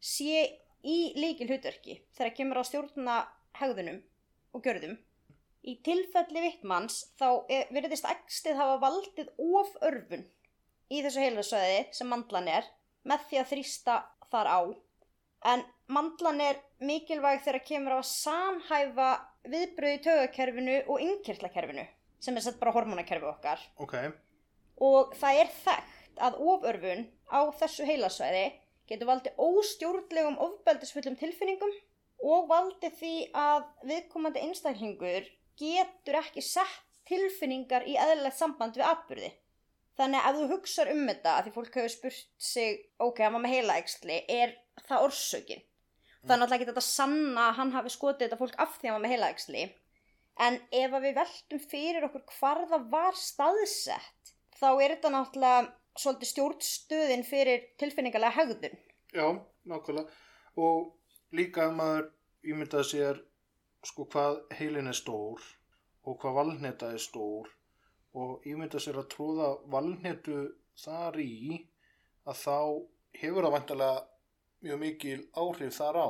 sé 0.00 0.42
í 0.82 0.96
leikil 1.18 1.48
hlutverki 1.52 2.00
þegar 2.16 2.34
kemur 2.40 2.60
á 2.60 2.68
stjórna 2.68 3.18
hegðunum 3.60 4.00
og 4.54 4.64
gjörðum. 4.64 4.96
Í 5.68 5.76
tilfelli 5.84 6.40
vittmanns 6.42 7.00
þá 7.20 7.44
er- 7.52 7.70
virðist 7.74 8.06
æxlið 8.08 8.56
hafa 8.62 8.76
valdið 8.86 9.32
of 9.38 9.72
örfun 9.82 10.24
í 10.92 11.02
þessu 11.04 11.24
heilasvæði 11.24 11.80
sem 11.96 12.10
mandlan 12.10 12.48
er 12.52 12.68
með 13.08 13.26
því 13.30 13.40
að 13.40 13.50
þrýsta 13.52 13.96
þar 14.32 14.50
á. 14.52 14.60
En 15.52 15.64
mandlan 15.92 16.40
er 16.42 16.62
mikilvæg 16.82 17.44
þegar 17.44 17.66
kemur 17.66 17.96
á 17.96 17.98
að 18.00 18.08
samhæfa 18.10 19.10
viðbröði 19.48 20.00
tögakerfinu 20.06 20.78
og 20.86 21.04
innkirtlakerfinu 21.04 21.86
sem 22.18 22.36
er 22.36 22.44
sett 22.44 22.58
bara 22.58 22.74
hormonakerfi 22.74 23.28
okkar. 23.30 23.60
Ok, 23.78 23.94
og 24.82 25.14
það 25.18 25.42
er 25.42 25.52
þekkt 25.62 26.22
að 26.28 26.40
oförfun 26.52 27.04
á 27.30 27.40
þessu 27.60 27.86
heilasvæði 27.86 28.46
getur 28.90 29.10
valdið 29.10 29.40
óstjórnlegum 29.44 30.38
ofbeldisfullum 30.42 31.18
tilfinningum 31.20 31.74
og 32.26 32.48
valdið 32.50 32.96
því 32.98 33.14
að 33.38 33.66
viðkomandi 33.86 34.42
einstaklingur 34.46 35.28
getur 35.60 36.18
ekki 36.22 36.42
sett 36.42 37.02
tilfinningar 37.08 37.86
í 37.88 37.94
eðlilegt 37.98 38.38
samband 38.38 38.76
við 38.78 38.88
atbyrði. 38.88 39.30
Þannig 39.98 40.22
að 40.22 40.28
ef 40.28 40.38
þú 40.38 40.48
hugsar 40.52 40.90
um 40.92 41.00
þetta, 41.08 41.32
að 41.34 41.46
því 41.46 41.52
fólk 41.56 41.76
hefur 41.80 41.92
spurt 41.94 42.28
sig, 42.48 42.78
ok, 43.02 43.22
hann 43.24 43.34
var 43.34 43.42
með 43.42 43.54
heilaæxli, 43.56 44.18
er 44.30 44.54
það 44.86 45.06
orsökin? 45.08 45.64
Það 46.22 46.34
er 46.34 46.40
náttúrulega 46.42 46.58
ekki 46.58 46.68
þetta 46.70 46.84
sanna 46.86 47.46
að 47.48 47.56
hann 47.58 47.74
hafi 47.74 47.92
skotið 47.94 48.26
þetta 48.26 48.38
fólk 48.38 48.56
af 48.62 48.76
því 48.76 48.86
að 48.86 48.92
hann 48.92 48.96
var 48.98 49.04
með 49.06 49.14
heilaæxli. 49.14 49.64
En 50.46 50.58
ef 50.78 50.94
að 50.94 51.04
við 51.06 51.18
veltum 51.18 51.62
fyrir 51.72 52.06
okkur 52.06 52.24
hvar 52.36 52.62
það 52.70 52.86
var 52.92 53.18
staðsett, 53.18 54.32
þá 54.58 54.68
er 54.70 54.94
þetta 54.94 55.12
náttúrulega 55.14 55.66
svolítið 55.98 56.30
stjórnstöðin 56.32 57.26
fyrir 57.26 57.66
tilfinningarlega 57.82 58.36
hegðun. 58.38 58.78
já, 59.10 59.26
nákvæmlega. 59.66 60.06
Og 60.58 60.92
líka 61.34 61.66
ef 61.66 61.74
maður 61.74 62.10
ímyndaði 62.46 62.90
sér 62.92 63.22
sko 63.86 64.06
hvað 64.12 64.42
heilin 64.58 64.90
er 64.90 64.96
stór 64.96 65.42
og 66.06 66.18
hvað 66.22 66.38
valneta 66.38 66.92
er 66.94 67.02
stór 67.02 67.50
og 68.16 68.46
ímyndaði 68.48 68.84
sér 68.84 69.00
að 69.02 69.10
tróða 69.14 69.48
valnetu 69.72 70.38
þar 70.78 71.18
í 71.20 71.58
að 72.28 72.40
þá 72.42 72.58
hefur 73.18 73.46
það 73.46 73.54
vantilega 73.56 74.04
mjög 74.64 74.80
mikil 74.82 75.18
áhrif 75.38 75.76
þar 75.76 75.98
á. 76.00 76.08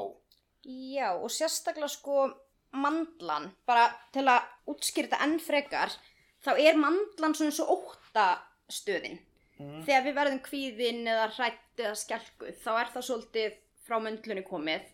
Já, 0.68 1.08
og 1.16 1.30
sérstaklega 1.32 1.88
sko 1.92 2.28
mandlan, 2.76 3.50
bara 3.68 3.88
til 4.12 4.26
að 4.28 4.46
útskýrta 4.68 5.20
enn 5.24 5.38
frekar, 5.40 5.92
þá 6.44 6.52
er 6.58 6.78
mandlan 6.80 7.34
svona 7.36 7.52
eins 7.52 7.62
og 7.64 7.72
óttastöðin. 7.76 9.18
Mm. 9.58 9.80
Þegar 9.86 10.04
við 10.04 10.18
verðum 10.18 10.42
kvíðin 10.44 11.00
eða 11.08 11.30
hrætt 11.34 11.82
eða 11.82 11.96
skjálkuð, 11.98 12.52
þá 12.62 12.70
er 12.74 12.92
það 12.94 13.06
svolítið 13.08 13.56
frá 13.86 13.98
möndlunni 14.04 14.44
komið. 14.46 14.84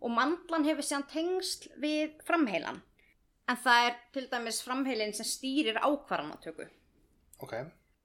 Og 0.00 0.12
mandlan 0.14 0.66
hefur 0.68 0.86
síðan 0.86 1.08
tengsl 1.10 1.72
við 1.80 2.14
framheilan. 2.26 2.80
En 3.50 3.58
það 3.58 3.86
er 3.88 3.96
til 4.14 4.26
dæmis 4.30 4.60
framheilin 4.62 5.14
sem 5.16 5.26
stýrir 5.26 5.80
ákvarðanatöku. 5.82 6.68
Ok, 7.42 7.54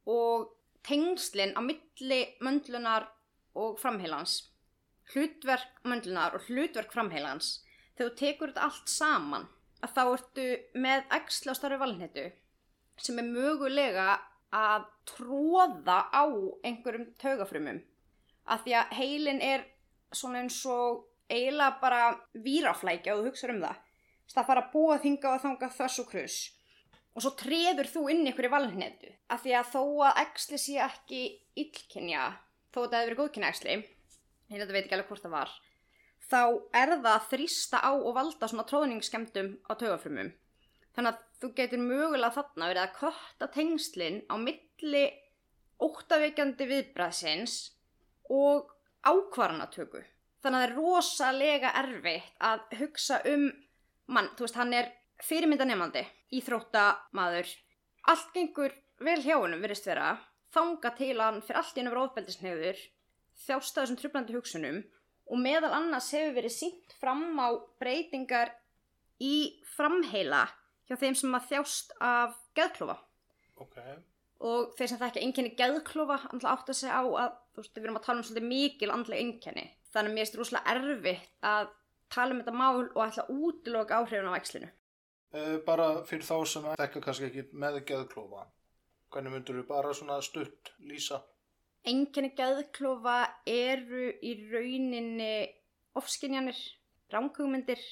Og 0.05 0.51
tengslin 0.85 1.53
á 1.57 1.61
milli 1.61 2.21
möndlunar 2.41 3.07
og 3.55 3.79
framheilans, 3.79 4.51
hlutverk 5.13 5.81
möndlunar 5.83 6.35
og 6.37 6.45
hlutverk 6.47 6.93
framheilans, 6.93 7.61
þegar 7.97 8.11
þú 8.11 8.17
tekur 8.19 8.51
þetta 8.51 8.67
allt 8.67 8.89
saman, 8.89 9.47
að 9.81 9.93
þá 9.95 10.01
ertu 10.05 10.47
með 10.81 11.05
æxla 11.17 11.53
á 11.53 11.57
starfi 11.57 11.81
valnetu 11.81 12.25
sem 12.97 13.19
er 13.19 13.27
mögulega 13.27 14.19
að 14.55 14.85
tróða 15.09 15.97
á 16.15 16.25
einhverjum 16.63 17.09
taugafrumum. 17.19 17.81
Af 18.47 18.63
því 18.63 18.75
að 18.79 18.93
heilin 18.99 19.41
er 19.43 19.65
svona 20.15 20.43
eins 20.43 20.61
og 20.69 21.03
eiginlega 21.27 21.81
bara 21.81 22.01
víraflækja 22.45 23.15
og 23.15 23.23
þú 23.23 23.31
hugsaður 23.31 23.55
um 23.55 23.65
það. 23.65 23.81
Það 24.33 24.47
fara 24.49 24.63
að 24.65 24.71
búa 24.73 24.97
þinga 25.03 25.33
og 25.35 25.43
þanga 25.43 25.69
þess 25.75 26.01
og 26.01 26.07
krus. 26.09 26.37
Og 27.15 27.23
svo 27.23 27.31
treður 27.39 27.87
þú 27.87 28.07
inn 28.11 28.25
ykkur 28.31 28.49
í 28.49 28.51
valnetu. 28.51 29.11
Af 29.31 29.45
því 29.45 29.53
að 29.59 29.69
þó 29.71 29.83
að 30.07 30.21
æxli 30.25 30.59
sé 30.59 30.79
ekki 30.83 31.21
illkynja, 31.61 32.25
þó 32.73 32.79
að 32.81 32.89
það 32.89 32.97
hefur 32.97 33.11
verið 33.11 33.21
góðkynja 33.21 33.51
æxli, 33.53 33.75
ég 34.51 34.65
veit 34.65 34.81
ekki 34.81 34.97
alveg 34.97 35.11
hvort 35.11 35.23
það 35.23 35.35
var, 35.35 35.53
þá 36.25 36.41
er 36.75 36.91
það 36.95 37.11
að 37.13 37.29
þrýsta 37.31 37.79
á 37.79 37.91
og 37.93 38.11
valda 38.17 38.49
svona 38.51 38.65
tróðningsskemdum 38.71 39.53
á 39.69 39.71
taugafrumum. 39.79 40.33
Þannig 40.95 41.11
að 41.11 41.23
þú 41.41 41.51
getur 41.59 41.83
mögulega 41.83 42.35
þarna 42.35 42.69
verið 42.71 42.83
að 42.85 42.97
kötta 42.99 43.47
tengslinn 43.51 44.19
á 44.31 44.35
milli 44.39 45.05
óttaveikjandi 45.83 46.67
viðbræðsins 46.69 47.55
og 48.31 48.71
ákvarðanatöku. 49.05 50.03
Þannig 50.43 50.59
að 50.59 50.63
það 50.63 50.67
er 50.69 50.75
rosalega 50.79 51.73
erfitt 51.81 52.45
að 52.47 52.63
hugsa 52.79 53.19
um 53.31 53.47
mann, 54.11 54.31
þú 54.37 54.45
veist, 54.45 54.59
hann 54.59 54.73
er 54.75 54.91
fyrirmyndanemandi, 55.23 56.03
íþróttamaður, 56.35 57.51
allt 58.11 58.33
gengur 58.35 58.75
vel 59.03 59.21
hjá 59.23 59.37
honum, 59.37 59.63
virðist 59.63 59.87
vera, 59.89 60.15
þanga 60.55 60.91
til 60.97 61.15
hann 61.19 61.41
fyrir 61.43 61.61
allt 61.61 61.77
í 61.77 61.83
ennum 61.83 61.95
róðbeldisnefður, 61.97 62.83
þjást 63.45 63.77
að 63.77 63.81
þessum 63.81 63.99
trublandi 63.99 64.35
hugsunum 64.35 64.83
og 65.25 65.41
meðal 65.41 65.73
annars 65.75 66.11
hefur 66.15 66.35
verið 66.37 66.53
sínt 66.55 66.93
fram 66.99 67.25
á 67.41 67.49
breytingar 67.81 68.53
í 69.19 69.61
framheila 69.75 70.45
hjá 70.85 70.97
þeim 71.01 71.17
sem 71.17 71.35
að 71.35 71.47
þjást 71.51 71.95
af 72.03 72.35
geðklofa. 72.57 72.99
Ok. 73.55 73.79
og 74.45 74.73
þeir 74.75 74.89
sem 74.91 74.99
það 74.99 75.07
ekki 75.07 75.21
einkenni 75.23 75.51
geðklofa 75.55 76.17
átt 76.27 76.69
að 76.69 76.75
segja 76.75 76.99
á 76.99 77.03
að 77.07 77.37
þú 77.55 77.61
veist, 77.61 77.77
við 77.77 77.85
erum 77.85 77.99
að 77.99 78.05
tala 78.05 78.19
um 78.19 78.25
svolítið 78.27 78.47
mikil 78.49 78.89
andlega 78.91 79.23
einkenni. 79.23 79.63
Þannig 79.95 80.11
að 80.11 80.17
mér 80.17 80.27
er 80.27 80.39
rosalega 80.41 80.73
erfitt 80.75 81.45
að 81.47 81.69
tala 82.13 82.33
um 82.33 82.41
þetta 82.41 82.55
mál 82.55 82.81
og 82.85 83.01
ætla 83.05 83.25
að 83.25 83.45
útiloka 83.49 84.01
áhrifin 84.01 84.29
á 84.29 84.37
æxlinu 84.37 84.71
Uh, 85.35 85.57
bara 85.67 85.87
fyrir 86.07 86.23
þá 86.23 86.35
sem 86.47 86.65
þekka 86.79 87.01
kannski 87.03 87.25
ekki 87.27 87.41
með 87.59 87.81
geðklófa. 87.89 88.45
Hvernig 89.11 89.33
myndur 89.33 89.57
þú 89.59 89.63
bara 89.67 89.91
svona 89.97 90.21
stutt 90.23 90.71
lýsa? 90.87 91.19
Einkenni 91.85 92.31
geðklofa 92.37 93.17
eru 93.49 94.05
í 94.23 94.31
rauninni 94.47 95.33
ofskinjanir, 95.99 96.55
ránkugmyndir, 97.11 97.83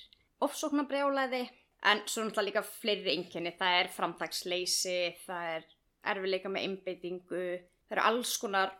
ofsóknarbrjálæði 0.46 1.43
en 1.91 2.05
svo 2.08 2.24
náttúrulega 2.24 2.48
líka 2.48 2.63
fleiri 2.70 3.12
einkenni. 3.17 3.51
Það 3.60 3.79
er 3.82 3.91
framtaksleysi, 3.98 4.98
það 5.25 5.51
er 5.58 5.67
erfileika 6.13 6.51
með 6.53 6.70
einbeitingu, 6.70 7.46
það 7.89 7.98
eru 7.98 8.05
alls 8.08 8.38
konar 8.39 8.72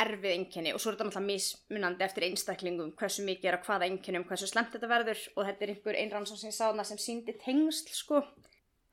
erfið 0.00 0.32
einkenni 0.32 0.72
og 0.74 0.80
svo 0.80 0.90
er 0.90 0.96
þetta 0.96 1.08
náttúrulega 1.08 1.32
mismunandi 1.32 2.04
eftir 2.06 2.26
einstaklingum 2.26 2.92
hversu 2.98 3.24
mikið 3.26 3.50
er 3.50 3.58
að 3.58 3.68
hvaða 3.68 3.88
einkennum, 3.88 4.26
hversu 4.28 4.48
slemt 4.50 4.74
þetta 4.74 4.90
verður 4.90 5.22
og 5.34 5.48
þetta 5.48 5.64
er 5.64 5.72
einhver 5.72 6.00
einrannsson 6.02 6.40
sem 6.40 6.50
ég 6.50 6.56
sá 6.56 6.66
þarna 6.66 6.84
sem 6.88 7.00
síndi 7.00 7.36
tengsl 7.40 7.92
sko 7.96 8.22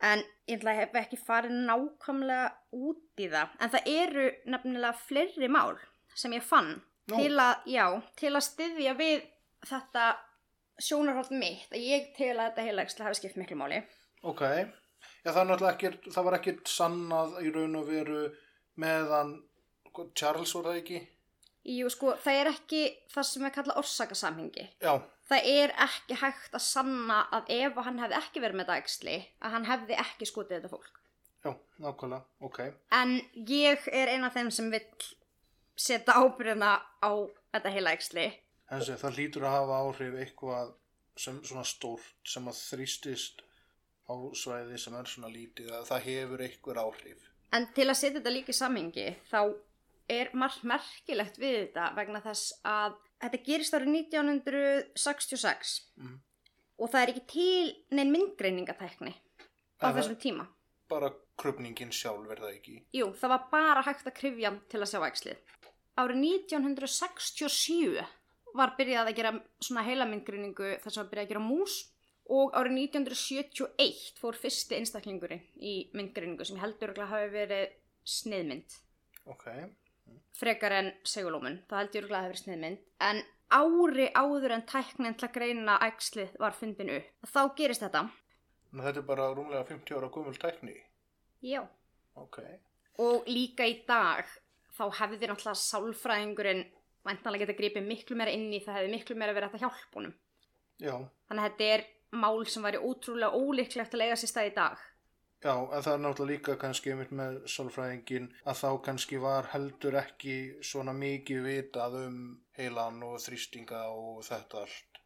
en 0.04 0.24
ég 0.48 0.58
ætla 0.58 0.74
að 0.74 0.82
hef 0.82 1.00
ekki 1.04 1.20
farið 1.20 1.58
nákvæmlega 1.68 2.48
út 2.80 3.24
í 3.24 3.30
það 3.32 3.58
en 3.60 3.74
það 3.76 3.90
eru 3.94 4.28
nefnilega 4.56 5.02
fleiri 5.04 5.52
mál 5.52 5.76
sem 6.16 6.36
ég 6.36 6.46
fann 6.46 6.76
Nú. 7.12 7.18
til 7.20 7.34
að, 7.36 7.66
já, 7.68 7.86
til 8.20 8.32
að 8.32 8.46
styðja 8.48 8.94
við 8.96 9.26
þetta 9.68 10.06
sjónarhótt 10.84 11.34
mitt 11.36 11.74
að 11.74 11.84
ég 11.84 12.14
til 12.16 12.32
að 12.38 12.46
þetta 12.46 12.68
heilagslega 12.70 13.10
hafi 13.10 13.20
skipt 13.20 13.40
miklu 13.42 13.60
máli 13.60 13.84
Ok. 14.24 14.42
Já, 15.24 15.32
það, 15.36 15.66
ekkert, 15.68 16.06
það 16.16 16.28
var 16.28 16.38
ekkert 16.38 16.70
sannað 16.72 17.34
í 17.44 17.50
raun 17.52 17.76
og 17.80 17.90
veru 17.90 18.22
meðan 18.80 19.34
Charles 20.16 20.54
var 20.58 20.70
það 20.70 20.80
ekki? 20.82 21.02
Jú, 21.64 21.90
sko, 21.94 22.14
það 22.20 22.40
er 22.42 22.50
ekki 22.52 22.82
það 23.14 23.28
sem 23.30 23.46
er 23.48 23.54
kallað 23.56 23.80
orsakasamhengi 23.80 24.66
Já, 24.84 24.94
það 25.32 25.50
er 25.54 25.74
ekki 25.86 26.18
hægt 26.20 26.58
að 26.58 26.66
sanna 26.66 27.22
að 27.38 27.52
ef 27.56 27.80
hann 27.86 28.02
hefði 28.04 28.20
ekki 28.20 28.44
verið 28.44 28.60
með 28.60 28.70
dagsli 28.74 29.18
að 29.40 29.56
hann 29.58 29.68
hefði 29.70 30.00
ekki 30.04 30.28
skotið 30.28 30.58
þetta 30.58 30.72
fólk 30.74 31.00
já, 31.44 31.52
nákvæmlega, 31.86 32.24
ok. 32.50 32.60
en 33.00 33.16
ég 33.48 33.88
er 33.92 34.12
eina 34.12 34.28
af 34.28 34.36
þeim 34.38 34.52
sem 34.52 34.70
vill 34.74 35.08
setja 35.80 36.18
ábyrðina 36.20 36.76
á 37.00 37.12
þetta 37.56 37.74
heila 37.78 37.96
æxli 37.98 38.28
En 38.72 38.80
þessi, 38.80 38.96
það 39.00 39.18
hlýtur 39.20 39.44
að 39.46 39.56
hafa 39.58 39.80
áhrif 39.86 40.16
eitthvað 40.24 40.70
sem 41.20 41.36
svona 41.46 41.64
stórt 41.68 42.14
sem 42.28 42.48
að 42.50 42.60
þrýstist 42.60 43.44
á 44.10 44.14
svæði 44.36 44.80
sem 44.82 44.96
er 44.98 45.08
svona 45.08 45.30
lítið 45.32 45.70
að 45.78 45.86
það 45.92 46.08
hefur 46.08 46.44
eitthvað 46.44 46.80
áhrif. 46.84 47.28
en 47.54 47.68
til 47.76 47.88
að 47.88 48.00
setja 48.00 48.18
þetta 48.20 48.34
líka 48.34 48.52
í 48.52 48.58
samhengi 48.58 49.06
þá 49.30 49.40
er 50.10 50.30
margt 50.34 50.64
merkilegt 50.64 51.38
við 51.40 51.56
þetta 51.74 51.96
vegna 51.96 52.22
þess 52.22 52.54
að 52.66 52.96
þetta 53.24 53.44
gerist 53.46 53.74
árið 53.74 53.92
1966 53.96 55.82
Mm. 55.98 56.20
og 56.80 56.90
það 56.92 57.02
er 57.04 57.12
ekki 57.14 57.26
til 57.28 57.76
neinn 57.92 58.12
myndgreiningatækni 58.12 59.14
á 59.14 59.86
Eða- 59.88 59.96
þessum 60.02 60.18
tíma. 60.20 60.48
Bara 60.90 61.14
krupningin 61.38 61.92
sjálf 61.92 62.30
er 62.32 62.36
það 62.38 62.56
ekki. 62.60 62.84
Jú, 62.94 63.14
það 63.16 63.30
var 63.30 63.48
bara 63.52 63.82
hægt 63.84 64.06
að 64.06 64.14
kryfja 64.20 64.52
til 64.70 64.80
að 64.82 64.92
sjá 64.92 65.00
æxlið. 65.10 65.38
Árið 65.98 66.18
1967 66.18 68.06
var 68.56 68.76
byrjað 68.78 69.08
að 69.10 69.16
gera 69.16 69.32
svona 69.62 69.84
heilamyndgreiningu 69.86 70.80
þar 70.82 70.92
sem 70.92 71.04
var 71.04 71.10
byrjað 71.12 71.26
að 71.26 71.30
gera 71.30 71.40
mús 71.40 71.90
og 72.30 72.52
árið 72.54 72.74
1971 72.74 74.14
fór 74.20 74.34
fyrsti 74.38 74.76
einstaklingurinn 74.78 75.42
í 75.62 75.90
myndgreiningu 75.94 76.46
sem 76.46 76.58
heldur 76.58 76.90
örugglega 76.94 77.08
hafi 77.10 77.30
verið 77.34 77.74
sniðmynd 78.06 78.78
Ok. 79.28 79.46
Frekar 80.38 80.76
en 80.80 80.92
segulómun, 81.08 81.62
það 81.70 81.82
heldur 81.82 82.02
örugglega 82.04 82.22
hafi 82.24 82.34
verið 82.34 82.44
sniðmynd 82.44 82.84
en 83.08 83.24
ári 83.54 84.08
áður 84.18 84.56
en 84.58 84.66
tæknin 84.70 85.18
til 85.18 85.28
að 85.28 85.36
greina 85.38 85.78
æxlið 85.88 86.38
var 86.42 86.56
fundin 86.58 86.94
upp. 86.98 87.10
Þá 87.30 87.42
gerist 87.58 87.86
þetta. 87.86 88.08
En 88.74 88.82
þetta 88.82 89.04
er 89.04 89.08
bara 89.08 89.30
rúmlega 89.34 89.66
50 89.70 90.00
ára 90.00 90.10
gömul 90.14 90.40
tækni. 90.42 90.78
Já. 91.46 91.62
Ok. 92.18 92.40
Og 93.04 93.28
líka 93.30 93.68
í 93.70 93.82
dag 93.88 94.26
þá 94.74 94.86
hefði 95.00 95.30
náttúrulega 95.30 95.62
sálfræðingurinn 95.62 96.64
væntanlega 97.06 97.46
geta 97.46 97.58
gripið 97.60 97.88
miklu 97.88 98.18
meira 98.18 98.34
inn 98.34 98.50
í 98.54 98.62
það 98.64 98.80
hefði 98.80 98.94
miklu 98.94 99.18
meira 99.20 99.36
verið 99.36 99.58
að 99.58 99.66
hjálpa 99.66 100.00
honum. 100.00 100.16
Já. 100.82 100.96
Þannig 101.30 101.44
að 101.44 101.50
þetta 101.50 101.70
er 101.76 101.86
mál 102.24 102.46
sem 102.50 102.66
væri 102.66 102.82
ótrúlega 102.82 103.38
ólíklegt 103.38 103.94
að 103.94 104.02
lega 104.02 104.18
sér 104.20 104.32
stað 104.32 104.50
í 104.50 104.56
dag. 104.58 104.82
Já, 105.44 105.58
en 105.60 105.84
það 105.84 105.94
er 105.94 106.02
náttúrulega 106.06 106.32
líka 106.32 106.54
kannski 106.56 106.94
einmitt 106.94 107.12
með 107.12 107.42
sálfræðingin 107.52 108.30
að 108.48 108.60
þá 108.62 108.70
kannski 108.86 109.18
var 109.20 109.50
heldur 109.52 109.98
ekki 110.00 110.36
svona 110.64 110.94
mikið 110.96 111.42
vitað 111.44 111.98
um 112.06 112.20
heilan 112.56 113.02
og 113.04 113.18
þrýstinga 113.20 113.82
og 113.92 114.22
þetta 114.24 114.62
allt. 114.64 115.02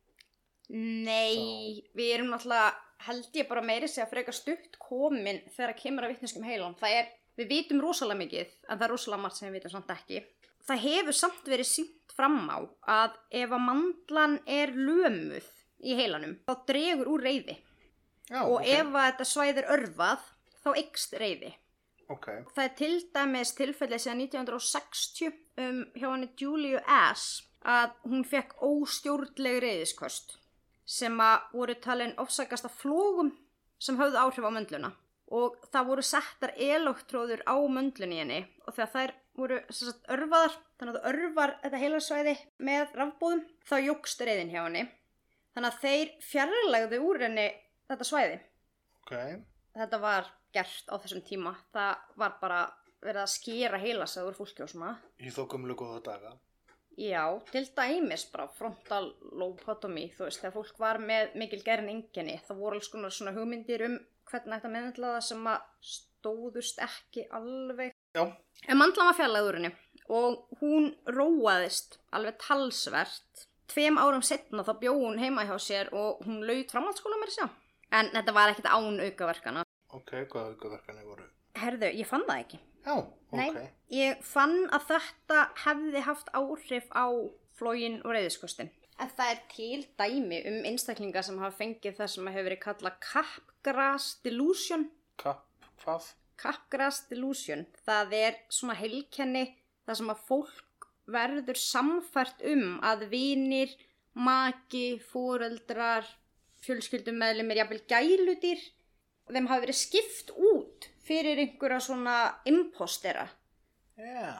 Nei, 0.77 1.81
við 1.97 2.13
erum 2.13 2.29
náttúrulega 2.29 2.75
held 3.07 3.39
ég 3.39 3.49
bara 3.49 3.65
meiri 3.65 3.89
segja 3.89 4.07
frekar 4.11 4.35
stutt 4.35 4.77
komin 4.81 5.41
þegar 5.55 5.73
að 5.73 5.81
kemur 5.81 6.05
að 6.05 6.13
vitneskum 6.13 6.45
heilan. 6.45 6.77
Það 6.77 6.97
er, 6.99 7.11
við 7.39 7.51
vitum 7.55 7.81
rosalega 7.81 8.21
mikið, 8.21 8.55
en 8.67 8.75
það 8.75 8.87
er 8.87 8.93
rosalega 8.93 9.23
margt 9.25 9.39
sem 9.39 9.49
við 9.49 9.57
vitum 9.57 9.73
samt 9.73 9.93
ekki. 9.97 10.23
Það 10.67 10.83
hefur 10.85 11.17
samt 11.17 11.49
verið 11.49 11.69
sínt 11.71 12.13
fram 12.17 12.41
á 12.45 12.59
að 12.99 13.17
ef 13.41 13.53
að 13.57 13.65
mandlan 13.71 14.41
er 14.45 14.73
lömuð 14.75 15.49
í 15.81 15.97
heilanum, 15.97 16.37
þá 16.45 16.53
dregur 16.69 17.15
úr 17.15 17.25
reyði. 17.25 17.57
Já, 18.27 18.41
og 18.43 18.59
ok. 18.59 18.67
ef 18.67 18.91
að 18.91 19.07
þetta 19.07 19.27
svæð 19.31 19.61
er 19.61 19.71
örvað 19.77 20.27
þá 20.63 20.69
ykst 20.83 21.15
reyði. 21.21 21.53
Ok, 22.07 22.27
Það 22.55 22.63
er 22.63 22.75
til 22.79 22.93
dæmis 23.15 23.51
tilfellið 23.55 24.03
síðan 24.03 24.21
1960 24.23 25.33
um, 25.59 25.81
hjá 25.91 26.07
henni 26.07 26.29
Julia 26.39 26.83
S. 27.11 27.25
að 27.67 27.97
hún 28.07 28.23
fekk 28.23 28.53
óstjórnleg 28.63 29.59
reyðiskost 29.63 30.37
sem 30.87 31.19
að 31.19 31.49
voru 31.51 31.75
talin 31.83 32.15
ofsakast 32.23 32.69
af 32.69 32.77
flógum 32.79 33.33
sem 33.79 33.99
höfðu 33.99 34.21
áhrif 34.21 34.47
á 34.47 34.51
möndluna 34.55 34.93
og 35.35 35.57
það 35.73 35.89
voru 35.89 36.05
settar 36.07 36.53
eloktróður 36.55 37.43
á 37.43 37.55
möndlunni 37.67 38.21
henni 38.21 38.39
og 38.63 38.77
þegar 38.77 38.93
þær 38.93 39.15
voru 39.37 39.57
sagt, 39.69 40.05
örfaðar 40.07 40.55
þannig 40.79 40.93
að 40.93 40.97
það 40.97 41.09
örfar 41.11 41.53
þetta 41.63 41.81
heilasvæði 41.83 42.35
með 42.69 42.95
rafbóðum 43.01 43.43
þá 43.67 43.75
jógst 43.83 44.23
reyðin 44.23 44.53
hjá 44.53 44.61
henni 44.63 44.85
þannig 45.57 45.73
að 45.73 45.81
þeir 45.83 46.13
fjarlægðu 46.31 47.01
úr 47.09 47.25
henni 47.27 47.47
þetta 47.87 48.07
svæði. 48.07 48.39
Ok. 49.01 49.13
þetta 49.77 49.99
var 50.03 50.27
gert 50.55 50.89
á 50.91 50.95
þessum 50.99 51.23
tíma. 51.27 51.53
Það 51.73 52.19
var 52.19 52.35
bara 52.41 52.59
verið 53.03 53.23
að 53.23 53.31
skera 53.31 53.79
heilasæð 53.81 54.31
úr 54.31 54.37
fólki 54.37 54.65
og 54.65 54.71
svona. 54.71 54.97
Í 55.21 55.31
þó 55.33 55.45
gömlu 55.53 55.77
góða 55.77 56.03
daga. 56.11 56.35
já, 56.97 57.23
til 57.51 57.67
dæmis 57.77 58.25
bara 58.31 58.47
frontal 58.57 59.11
lobotomy 59.37 60.07
þú 60.17 60.25
veist, 60.25 60.41
þegar 60.41 60.53
fólk 60.55 60.79
var 60.81 60.97
með 60.97 61.35
mikil 61.37 61.59
gerin 61.61 61.91
enginni 61.91 62.39
það 62.47 62.57
voru 62.63 62.79
alls 62.79 62.89
konar 62.89 63.13
svona 63.13 63.35
hugmyndir 63.35 63.83
um 63.85 63.99
hvernig 64.31 64.55
þetta 64.55 64.71
meðendla 64.73 65.11
það 65.13 65.25
sem 65.27 65.45
að 65.51 65.67
stóðust 65.91 66.81
ekki 66.81 67.27
alveg. 67.37 67.93
Já, 68.17 68.23
en 68.65 68.81
mandlan 68.81 69.13
var 69.13 69.59
henni 69.59 69.71
og 70.09 70.57
hún 70.61 70.89
róaðist 71.05 71.99
alveg 72.15 72.39
talsvert. 72.41 73.45
Tveim 73.67 73.99
árum 73.99 74.23
setna 74.23 74.63
þá 74.63 74.73
bjó 74.81 74.95
hún 74.97 75.19
heima 75.19 75.45
hjá 75.45 75.57
sér 75.59 75.93
og 75.93 76.23
hún 76.25 76.41
laut 76.47 76.71
framhaldsskóla 76.71 77.21
mér 77.21 77.33
sjá 77.35 77.47
en 77.91 78.11
þetta 78.15 78.35
var 78.35 78.53
ekkert 78.53 78.71
án 78.71 78.99
aukaverkana 79.07 79.65
ok, 79.93 80.11
hvaða 80.31 80.55
aukaverkanir 80.55 81.05
voru? 81.07 81.29
herðu, 81.57 81.91
ég 81.93 82.09
fann 82.09 82.25
það 82.27 82.43
ekki 82.45 82.59
Já, 82.87 82.95
ok. 82.95 83.35
Nei, 83.35 83.67
ég 83.91 84.19
fann 84.23 84.61
að 84.71 84.85
þetta 84.93 85.39
hefði 85.65 86.03
haft 86.05 86.29
áhrif 86.31 86.85
á 86.95 87.11
flógin 87.57 87.97
og 88.05 88.13
reyðiskostin. 88.15 88.69
En 88.97 89.09
það 89.11 89.31
er 89.33 89.41
til 89.51 89.81
dæmi 89.99 90.39
um 90.49 90.59
einstaklinga 90.69 91.23
sem 91.25 91.41
hafa 91.41 91.57
fengið 91.59 91.97
það 91.97 92.13
sem 92.13 92.29
hefur 92.31 92.47
verið 92.47 92.61
kallað 92.63 92.95
Capgras 93.03 94.07
Delusion. 94.23 94.87
Kapp, 95.19 95.67
hvað? 95.83 96.07
Capgras 96.39 97.01
Delusion, 97.09 97.65
það 97.83 98.15
er 98.21 98.39
svona 98.53 98.77
heilkenni 98.79 99.43
það 99.83 99.99
sem 99.99 100.13
að 100.13 100.23
fólk 100.29 100.87
verður 101.11 101.59
samfært 101.59 102.43
um 102.53 102.79
að 102.87 103.07
vinir, 103.11 103.75
maki, 104.15 105.01
fóreldrar, 105.11 106.07
fjölskyldummeðlumir, 106.67 107.61
jafnvel 107.61 107.81
gæludýr, 107.89 108.61
þeim 109.31 109.49
hafa 109.49 109.63
verið 109.65 109.79
skipt 109.79 110.31
út 110.35 110.89
fyrir 111.07 111.39
einhverja 111.43 111.79
svona 111.87 112.17
impostera. 112.49 113.27
Já. 113.97 114.35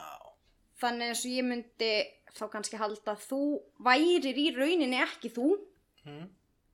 Þannig 0.78 1.10
eins 1.10 1.24
og 1.26 1.34
ég 1.34 1.48
myndi 1.48 1.92
þá 2.38 2.44
kannski 2.52 2.78
halda 2.78 3.16
að 3.16 3.24
þú 3.26 3.40
værir 3.82 4.36
í 4.38 4.50
rauninni 4.54 5.00
ekki 5.02 5.32
þú 5.34 5.56
Hm? 6.08 6.28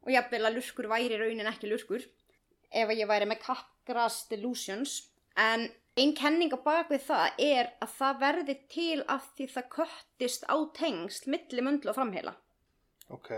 og 0.04 0.12
jafnvel 0.12 0.44
að 0.46 0.58
lurkur 0.58 0.90
væri 0.92 1.16
í 1.16 1.20
rauninni 1.20 1.48
ekki 1.48 1.70
lurkur 1.70 2.04
ef 2.04 2.90
að 2.90 2.98
ég 3.00 3.08
væri 3.08 3.28
með 3.30 3.40
Capgras 3.46 4.18
Delusions 4.30 4.96
en 5.40 5.68
einn 5.98 6.12
kenning 6.18 6.52
á 6.54 6.58
bakvið 6.60 7.06
það 7.08 7.40
er 7.46 7.70
að 7.82 7.94
það 7.98 8.20
verði 8.20 8.56
til 8.74 9.04
af 9.16 9.30
því 9.38 9.46
það 9.54 9.70
köttist 9.76 10.46
á 10.50 10.56
tengsl 10.76 11.30
milli 11.34 11.64
möndlu 11.64 11.92
og 11.92 11.98
framheila. 11.98 12.34
Ok. 13.14 13.30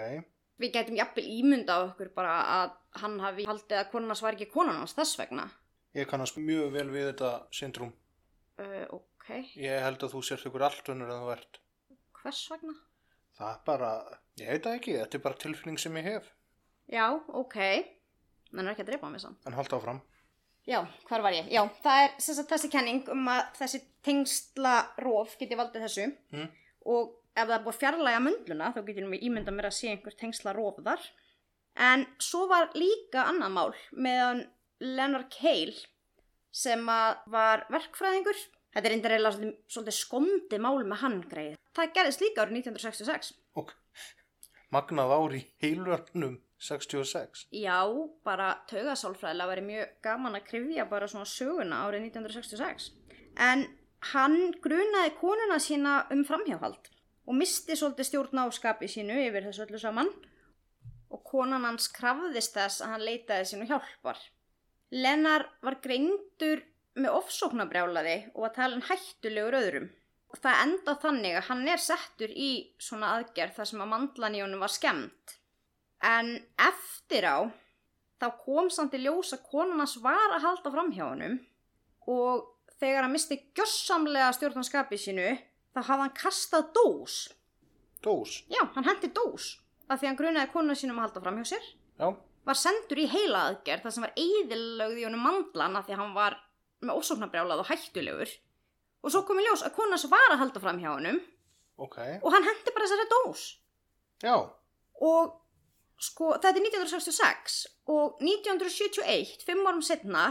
Við 0.58 0.72
getum 0.72 0.96
jafnvel 0.96 1.26
ímynda 1.28 1.74
á 1.76 1.78
okkur 1.90 2.08
bara 2.16 2.34
að 2.56 2.70
hann 3.02 3.18
hafi 3.20 3.44
haldið 3.44 3.76
að 3.82 3.90
konan 3.92 4.08
hans 4.14 4.22
var 4.24 4.36
ekki 4.38 4.48
konan 4.52 4.78
hans 4.80 4.94
þess 4.96 5.18
vegna. 5.20 5.44
Ég 5.96 6.08
kannast 6.08 6.36
mjög 6.40 6.70
vel 6.72 6.88
við 6.92 7.10
þetta 7.10 7.30
syndrúm. 7.52 7.92
Uh, 8.56 8.86
ok, 8.96 9.28
Ég 9.60 9.82
held 9.84 10.00
að 10.06 10.14
þú 10.14 10.22
sért 10.24 10.46
ykkur 10.48 10.64
allt 10.64 10.88
önnur 10.88 11.10
en 11.12 11.22
þú 11.26 11.32
ert. 11.34 11.58
hvers 12.22 12.40
vegna? 12.50 12.72
Það 13.36 13.50
er 13.52 13.60
bara, 13.68 13.90
ég 14.40 14.48
veit 14.48 14.64
það 14.64 14.76
ekki, 14.78 14.94
þetta 15.02 15.18
er 15.18 15.24
bara 15.26 15.40
tilfinning 15.44 15.78
sem 15.82 15.96
ég 16.00 16.06
hef. 16.08 16.30
Já, 16.88 17.04
ok, 17.36 17.56
menn 18.56 18.66
er 18.66 18.72
ekki 18.72 18.84
að 18.86 18.90
drepa 18.94 19.10
mig 19.12 19.20
samt. 19.20 19.42
En 19.46 19.52
halda 19.58 19.76
áfram. 19.76 20.00
Já, 20.66 20.80
hvar 21.10 21.22
var 21.22 21.36
ég? 21.36 21.50
Já, 21.52 21.62
það 21.84 22.00
er 22.06 22.14
sagt, 22.24 22.48
þessi 22.50 22.70
kenning 22.72 23.04
um 23.12 23.28
að 23.30 23.42
þessi 23.60 23.82
tengsla 24.08 24.72
róf 25.04 25.36
geti 25.38 25.54
valdið 25.58 25.84
þessu 25.84 26.06
Mm. 26.32 26.48
og 26.86 27.12
ef 27.36 27.44
það 27.44 27.54
er 27.56 27.64
búið 27.64 27.74
að 27.74 27.80
fjarlæga 27.82 28.20
möndluna 28.24 28.72
þá 28.74 28.80
getur 28.86 29.08
við 29.12 29.24
ímynda 29.28 29.54
mér 29.54 29.68
að 29.68 29.76
sé 29.78 29.92
einhver 29.92 30.16
tengsla 30.16 30.54
róf 30.56 30.80
þar. 30.84 31.02
En 31.76 32.06
svo 32.22 32.46
var 32.48 32.72
líka 32.74 33.26
annað 33.28 33.52
mál 33.52 33.72
meðan 33.92 34.46
Leonard 34.80 35.28
Cale 35.32 35.76
sem 36.56 36.84
var 36.88 37.66
verkfræðingur. 37.72 38.38
Þetta 38.72 38.88
er 38.88 38.94
eiginlega 38.96 39.52
svolítið, 39.72 39.96
skondið 39.96 40.62
mál 40.64 40.80
með 40.84 41.02
hann 41.02 41.20
greið. 41.28 41.60
Það 41.76 41.92
gerðist 41.96 42.24
líka 42.24 42.44
árið 42.44 42.58
1966. 42.62 43.30
Ok. 43.56 43.72
Magnað 44.72 45.14
ár 45.16 45.36
í 45.36 45.42
heilvörnum 45.62 46.40
66. 46.60 47.46
Já, 47.52 47.84
bara 48.24 48.54
taugasálfræðilega 48.70 49.50
væri 49.52 49.64
mjög 49.64 49.96
gaman 50.04 50.38
að 50.38 50.46
krifja 50.50 50.86
bara 50.88 51.08
svona 51.08 51.28
söguna 51.28 51.82
árið 51.84 52.08
1966. 52.08 52.90
En 53.36 53.66
hann 54.12 54.38
grunaði 54.64 55.12
konuna 55.20 55.60
sína 55.60 55.98
um 56.12 56.24
framhjáhald 56.28 56.90
og 57.26 57.34
misti 57.34 57.76
svolítið 57.76 58.08
stjórn 58.10 58.42
á 58.42 58.46
skapi 58.54 58.88
sínu 58.90 59.18
yfir 59.26 59.48
þessu 59.48 59.66
öllu 59.66 59.80
saman 59.82 60.10
og 61.10 61.22
konan 61.26 61.66
hans 61.66 61.90
krafðist 61.94 62.54
þess 62.54 62.82
að 62.84 62.94
hann 62.94 63.06
leitaði 63.06 63.50
sínu 63.50 63.68
hjálpar. 63.70 64.18
Lennar 64.94 65.46
var 65.66 65.78
greindur 65.82 66.62
með 66.96 67.18
ofsóknabrjálaði 67.18 68.16
og 68.34 68.46
var 68.46 68.54
talin 68.56 68.84
hættulegur 68.86 69.58
öðrum. 69.58 69.88
Og 70.32 70.40
það 70.42 70.62
enda 70.64 70.94
þannig 71.02 71.36
að 71.38 71.48
hann 71.50 71.68
er 71.70 71.82
settur 71.82 72.32
í 72.32 72.50
svona 72.82 73.12
aðgerð 73.16 73.58
þar 73.58 73.70
sem 73.70 73.82
að 73.82 73.92
mandlan 73.92 74.36
í 74.36 74.42
honum 74.42 74.62
var 74.64 74.72
skemmt. 74.74 75.36
En 76.02 76.32
eftir 76.60 77.26
á, 77.26 77.38
þá 78.20 78.26
kom 78.42 78.70
samt 78.72 78.96
í 78.96 79.02
ljós 79.04 79.32
að 79.36 79.46
konan 79.50 79.80
hans 79.82 79.96
var 80.02 80.34
að 80.34 80.44
halda 80.44 80.72
fram 80.74 80.92
hjá 80.94 81.06
honum 81.08 81.38
og 82.06 82.44
þegar 82.80 83.06
hann 83.06 83.14
misti 83.14 83.38
gjössamlega 83.56 84.32
stjórnanskapi 84.36 84.98
sínu, 85.00 85.30
þá 85.76 85.80
hafði 85.90 86.02
hann 86.06 86.16
kastað 86.16 86.70
dós. 86.76 87.16
Dós. 88.04 88.40
Já, 88.52 88.62
hann 88.76 88.86
hendi 88.88 89.10
dós 89.16 89.52
af 89.86 90.00
því 90.00 90.08
hann 90.10 90.18
grunaði 90.18 90.50
konuna 90.52 90.74
sínum 90.78 90.98
að 90.98 91.06
halda 91.08 91.22
fram 91.22 91.38
hjá 91.40 91.46
sér. 91.52 91.68
Já. 92.00 92.08
Var 92.46 92.58
sendur 92.58 93.00
í 93.02 93.06
heila 93.10 93.44
aðgerð 93.50 93.84
þar 93.86 93.94
sem 93.94 94.04
var 94.06 94.18
eðilögð 94.22 95.00
í 95.00 95.06
honum 95.06 95.24
mandlan 95.26 95.78
af 95.78 95.86
því 95.86 95.94
að 95.96 96.00
hann 96.02 96.14
var 96.16 96.36
með 96.82 96.98
ósóknarbrjálað 97.00 97.62
og 97.62 97.70
hættulegur. 97.70 98.34
Og 99.06 99.12
svo 99.14 99.22
kom 99.26 99.40
í 99.40 99.46
ljós 99.46 99.64
að 99.66 99.74
konan 99.76 99.94
hans 99.96 100.06
var 100.10 100.32
að 100.32 100.40
halda 100.42 100.62
fram 100.62 100.78
hjá 100.82 100.90
honum 100.92 101.18
Ok. 101.82 101.98
og 102.22 102.30
hann 102.34 102.46
hendi 102.46 102.72
bara 102.74 102.86
þessari 102.88 103.08
dós. 103.12 103.46
Já, 104.24 104.36
og 105.06 105.34
sko 106.00 106.32
þetta 106.36 106.50
er 106.54 106.60
1966 106.62 107.56
og 107.92 108.22
1971, 108.24 109.44
fimm 109.46 109.66
árum 109.68 109.82
setna, 109.84 110.28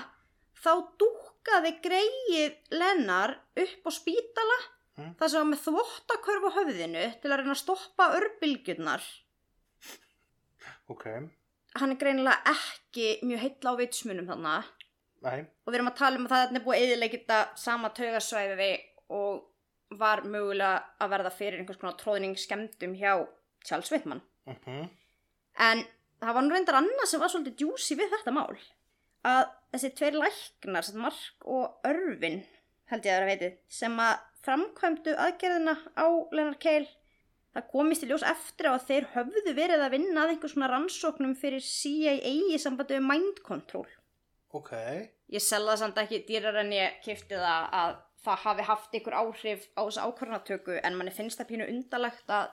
þá 0.57 0.71
dúkkaði 1.01 1.75
greið 1.83 2.55
Lennar 2.73 3.35
upp 3.61 3.85
á 3.85 3.91
spítala 3.93 4.57
Mm. 4.95 5.11
þar 5.19 5.31
sem 5.31 5.41
var 5.41 5.49
með 5.51 5.63
þvottakörf 5.65 6.45
á 6.47 6.55
höfðinu 6.55 7.05
til 7.21 7.31
að 7.31 7.41
reyna 7.41 7.51
að 7.55 7.59
stoppa 7.59 8.05
örbylgjurnar. 8.15 9.07
ok, 10.87 11.05
Hann 11.75 11.91
er 11.91 11.99
greinilega 11.99 12.53
ekki 12.53 13.07
mjög 13.27 13.41
heilla 13.43 13.73
á 13.75 13.79
vitsmunum 13.81 14.29
þannig 14.29 14.69
nei, 15.25 15.41
og 15.43 15.73
við 15.73 15.77
erum 15.79 15.89
að 15.91 15.97
tala 15.99 16.19
um 16.21 16.27
að 16.29 16.31
það 16.31 16.55
er 16.55 16.63
búið 16.63 17.03
þetta 17.17 17.39
sama 17.59 17.89
taugasvæði 17.97 18.69
og 19.17 19.43
var 19.99 20.23
mögulega 20.23 20.85
að 21.03 21.11
verða 21.11 21.33
fyrir 21.35 21.59
einhvers 21.59 21.81
konar 21.81 21.97
tróðning 21.99 22.37
skemmtum 22.39 22.95
hjá 22.95 23.27
Charles 23.65 23.91
Whitman. 23.91 24.21
mhm, 24.47 24.89
En 25.59 25.83
það 26.21 26.33
var 26.35 26.43
nú 26.43 26.55
reyndar 26.55 26.79
annað 26.79 27.07
sem 27.09 27.19
var 27.19 27.31
svolítið 27.31 27.59
djúsi 27.61 27.95
við 27.99 28.11
þetta 28.15 28.31
mál. 28.35 28.55
Að 29.25 29.45
þessi 29.73 29.91
tveir 29.95 30.17
læknar, 30.19 30.89
Mark 30.95 31.47
og 31.47 31.79
Örvin, 31.87 32.43
held 32.91 33.05
ég 33.07 33.13
að 33.13 33.19
vera 33.19 33.29
veitið, 33.31 33.57
sem 33.67 33.95
að 33.99 34.19
framkvæmdu 34.45 35.15
aðgerðina 35.25 35.75
á 35.97 36.05
Leonard 36.31 36.59
Cale, 36.63 36.87
það 37.55 37.67
komist 37.71 38.03
í 38.05 38.09
ljós 38.09 38.23
eftir 38.27 38.69
á 38.69 38.77
að 38.77 38.87
þeir 38.89 39.05
höfðu 39.15 39.53
verið 39.57 39.83
að 39.85 39.93
vinna 39.97 40.23
að 40.25 40.33
einhvers 40.35 40.55
svona 40.55 40.69
rannsóknum 40.71 41.35
fyrir 41.39 41.63
CIA 41.65 42.15
í 42.23 42.57
sambandi 42.61 42.97
við 42.99 43.05
mind 43.09 43.43
control. 43.43 43.87
ok, 44.55 44.71
Ég 45.33 45.41
selða 45.41 45.73
samt 45.81 45.97
ekki 45.97 46.19
dýrar 46.27 46.59
en 46.61 46.69
ég 46.75 46.99
kifti 47.01 47.33
það 47.41 47.63
að 47.73 47.95
það 48.25 48.43
hafi 48.43 48.65
haft 48.67 48.93
ykkur 48.99 49.15
áhrif 49.17 49.63
á 49.73 49.81
þessu 49.85 50.03
ákvarðanatöku 50.05 50.75
en 50.85 50.95
manni 50.97 51.11
finnst 51.13 51.39
það 51.39 51.49
pínu 51.49 51.65
undalegt 51.73 52.29
að 52.29 52.51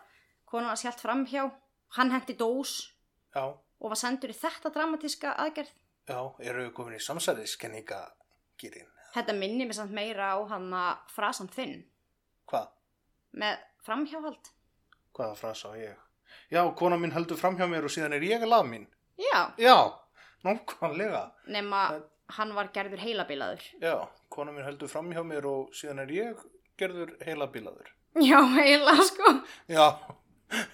konan 0.49 0.69
hans 0.73 0.83
hjælt 0.85 1.01
framhjá. 1.05 1.45
Hann 1.97 2.11
hendi 2.13 2.33
dós 2.41 2.73
já, 3.35 3.45
og 3.53 3.93
var 3.93 4.01
sendur 4.01 4.33
í 4.33 4.37
þetta 4.37 4.73
dramatíska 4.73 5.35
aðgerð. 5.45 5.73
já, 6.09 6.19
eru 6.41 6.65
við 6.65 6.73
komin 6.77 6.97
í 6.97 7.03
samsæðiskenningagýrin? 7.05 8.89
Þetta 9.15 9.35
minni 9.37 9.67
mér 9.69 9.77
samt 9.77 9.93
meira 9.93 10.33
á 10.35 10.39
hann 10.49 10.71
að 10.73 11.03
frasan 11.13 11.49
þinn 11.53 11.83
Hvað? 12.49 12.69
með 13.37 13.59
framhjáhald. 13.85 14.51
Hvaða 15.13 15.37
frasa 15.37 15.69
á 15.69 15.75
ég? 15.77 15.97
Já, 16.53 16.63
kona 16.77 16.97
mín 16.97 17.13
heldur 17.13 17.37
fram 17.37 17.57
hjá 17.59 17.67
mér 17.69 17.85
og 17.85 17.93
síðan 17.93 18.15
er 18.17 18.25
ég 18.25 18.41
að 18.43 18.49
lað 18.55 18.67
mín. 18.71 18.87
Já, 19.21 19.53
Já, 19.61 19.77
nákvæmlega. 20.45 21.31
nema 21.47 21.83
Það- 21.93 22.09
hann 22.39 22.55
var 22.55 22.69
gerður 22.73 22.99
heilabilaður. 23.05 23.63
Já, 23.83 24.09
kona 24.31 24.53
mín 24.53 24.65
heldur 24.65 24.89
fram 24.89 25.11
hjá 25.13 25.21
mér 25.25 25.45
og 25.47 25.73
síðan 25.77 26.01
er 26.01 26.09
ég 26.09 26.37
gerður 26.79 27.13
heila 27.27 27.47
bílaður. 27.53 27.89
Já, 28.17 28.41
heila 28.57 28.97
sko. 29.05 29.43
Já. 29.69 29.93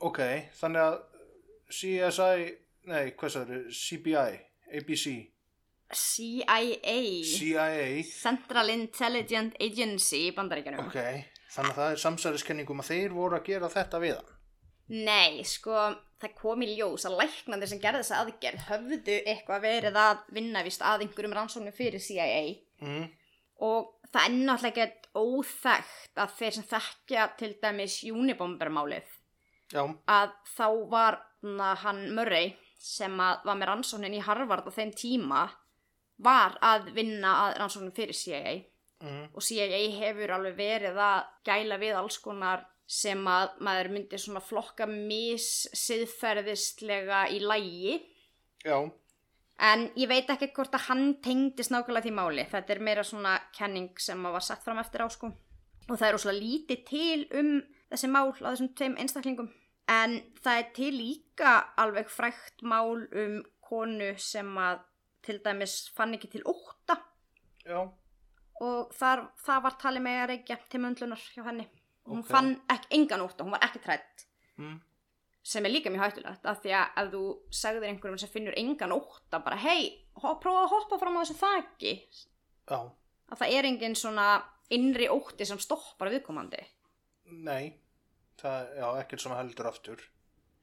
ok, 0.00 0.18
þannig 0.60 0.82
að 0.82 0.96
CSI, 1.72 2.48
nei, 2.90 3.12
hvað 3.16 3.36
það 3.36 3.52
eru, 3.56 3.60
CBI, 3.72 4.40
ABC, 4.78 5.06
CIA, 5.96 6.96
CIA, 7.24 8.02
Central 8.08 8.70
Intelligence 8.74 9.56
Agency 9.60 10.26
í 10.28 10.34
bandaríkjanum. 10.36 10.86
ok, 10.88 10.98
þannig 11.54 11.72
að 11.74 11.80
það 11.80 11.90
er 11.96 12.02
samsæriskenningum 12.04 12.80
að 12.82 12.90
þeir 12.92 13.14
voru 13.16 13.38
að 13.38 13.46
gera 13.50 13.68
þetta 13.72 14.00
við 14.02 14.14
hann. 14.18 14.30
Nei, 14.92 15.42
sko, 15.48 15.76
það 16.20 16.34
kom 16.36 16.62
í 16.66 16.72
ljós 16.76 17.06
að 17.08 17.16
læknandir 17.22 17.70
sem 17.70 17.80
gerði 17.80 18.02
þessa 18.02 18.18
aðgerð 18.24 18.64
höfðu 18.68 19.18
eitthvað 19.30 19.62
verið 19.64 19.96
að 20.02 20.24
vinna 20.36 20.62
vist 20.66 20.82
að 20.84 21.06
einhverjum 21.06 21.36
rannsóknum 21.38 21.72
fyrir 21.76 22.02
CIA 22.02 22.42
Mm. 22.82 23.04
og 23.62 23.92
það 24.10 24.24
er 24.26 24.32
náttúrulega 24.42 24.68
ekkert 24.72 25.04
óþekkt 25.14 26.18
að 26.18 26.32
þeir 26.40 26.54
sem 26.56 26.64
þekkja 26.66 27.26
til 27.38 27.50
dæmis 27.62 28.00
Unibomber-málið 28.10 29.06
Já, 29.72 29.84
að 30.10 30.32
þá 30.56 30.66
var 30.90 31.18
na, 31.46 31.68
hann 31.78 32.00
Murray 32.16 32.56
sem 32.82 33.14
var 33.16 33.38
með 33.54 33.68
rannsóknin 33.70 34.16
í 34.18 34.24
Harvard 34.26 34.66
á 34.66 34.72
þeim 34.74 34.90
tíma 34.98 35.44
var 36.24 36.52
að 36.62 36.92
vinna 36.96 37.30
að 37.46 37.56
rannsóknin 37.60 37.96
fyrir 37.96 38.16
CIA 38.16 38.54
mm. 39.02 39.24
og 39.34 39.42
CIA 39.44 39.90
hefur 39.98 40.30
alveg 40.36 40.54
verið 40.58 40.96
að 41.02 41.20
gæla 41.48 41.76
við 41.82 41.94
alls 41.98 42.18
konar 42.22 42.60
sem 42.92 43.28
að 43.30 43.48
maður 43.64 43.88
myndi 43.94 44.16
svona 44.20 44.42
flokka 44.44 44.84
missiðferðislega 44.90 47.18
í 47.32 47.38
lægi 47.40 47.94
já, 48.66 48.76
en 49.62 49.86
ég 49.98 50.10
veit 50.10 50.30
ekki 50.32 50.50
hvort 50.56 50.74
að 50.76 50.86
hann 50.88 51.04
tengdist 51.24 51.72
nákvæmlega 51.72 52.06
því 52.06 52.14
máli. 52.16 52.44
Þetta 52.50 52.74
er 52.74 52.84
meira 52.84 53.04
svona 53.06 53.34
kenning 53.56 53.90
sem 54.02 54.26
að 54.26 54.36
var 54.36 54.46
sett 54.46 54.64
fram 54.64 54.80
eftir 54.82 55.04
á 55.06 55.08
sko. 55.12 55.32
Og 55.88 55.96
það 55.96 56.08
er 56.08 56.18
óslega 56.18 56.38
lítið 56.38 56.84
til 56.88 57.20
um 57.38 57.52
þessi 57.92 58.08
mál 58.10 58.30
á 58.32 58.50
þessum 58.50 58.72
tveim 58.78 58.98
einstaklingum. 59.02 59.50
En 59.90 60.10
það 60.42 60.60
er 60.60 60.68
til 60.76 60.92
líka 60.94 61.52
alveg 61.80 62.10
frækt 62.10 62.62
mál 62.66 63.06
um 63.10 63.42
konu 63.62 64.12
sem 64.20 64.50
að 64.58 64.82
til 65.22 65.38
dæmis 65.44 65.88
fann 65.96 66.14
ekki 66.16 66.30
til 66.32 66.46
ótta. 66.48 66.96
Já, 67.66 67.82
og 68.62 68.92
þar, 68.94 69.24
það 69.42 69.62
var 69.64 69.76
talið 69.82 70.04
með 70.06 70.20
að 70.20 70.30
reykja 70.32 70.56
til 70.70 70.80
möndlunar 70.82 71.22
hjá 71.34 71.42
henni. 71.48 71.66
Hún 72.06 72.22
Ok. 72.22 72.30
fann 72.30 72.50
ekki 72.70 72.96
engan 72.98 73.22
ótta, 73.22 73.44
hún 73.44 73.54
var 73.54 73.62
ekki 73.62 73.78
trætt 73.82 74.24
mm. 74.58 74.80
sem 75.42 75.64
er 75.66 75.70
líka 75.70 75.90
mjög 75.90 76.02
hættulegt 76.02 76.46
af 76.50 76.62
því 76.62 76.72
að 76.78 76.98
ef 77.02 77.12
þú 77.12 77.22
segðir 77.54 77.86
einhverjum 77.88 78.18
sem 78.18 78.32
finnur 78.32 78.58
engan 78.58 78.94
ótta 78.94 79.38
bara 79.44 79.58
hei, 79.62 80.02
prófa 80.14 80.64
að 80.64 80.72
hoppa 80.74 80.98
fram 80.98 81.18
á 81.18 81.22
þessu 81.22 81.38
þaki. 81.38 81.92
Já, 82.70 82.80
að 83.30 83.38
það 83.38 83.54
er 83.58 83.70
engin 83.70 83.94
svona 83.98 84.26
innri 84.74 85.08
ótti 85.10 85.46
sem 85.46 85.60
stoppar 85.62 86.10
viðkomandi. 86.10 86.62
Nei, 87.32 87.78
það, 88.40 88.74
já, 88.78 88.86
ekkert 89.02 89.24
sem 89.24 89.36
heldur 89.36 89.70
aftur. 89.70 90.02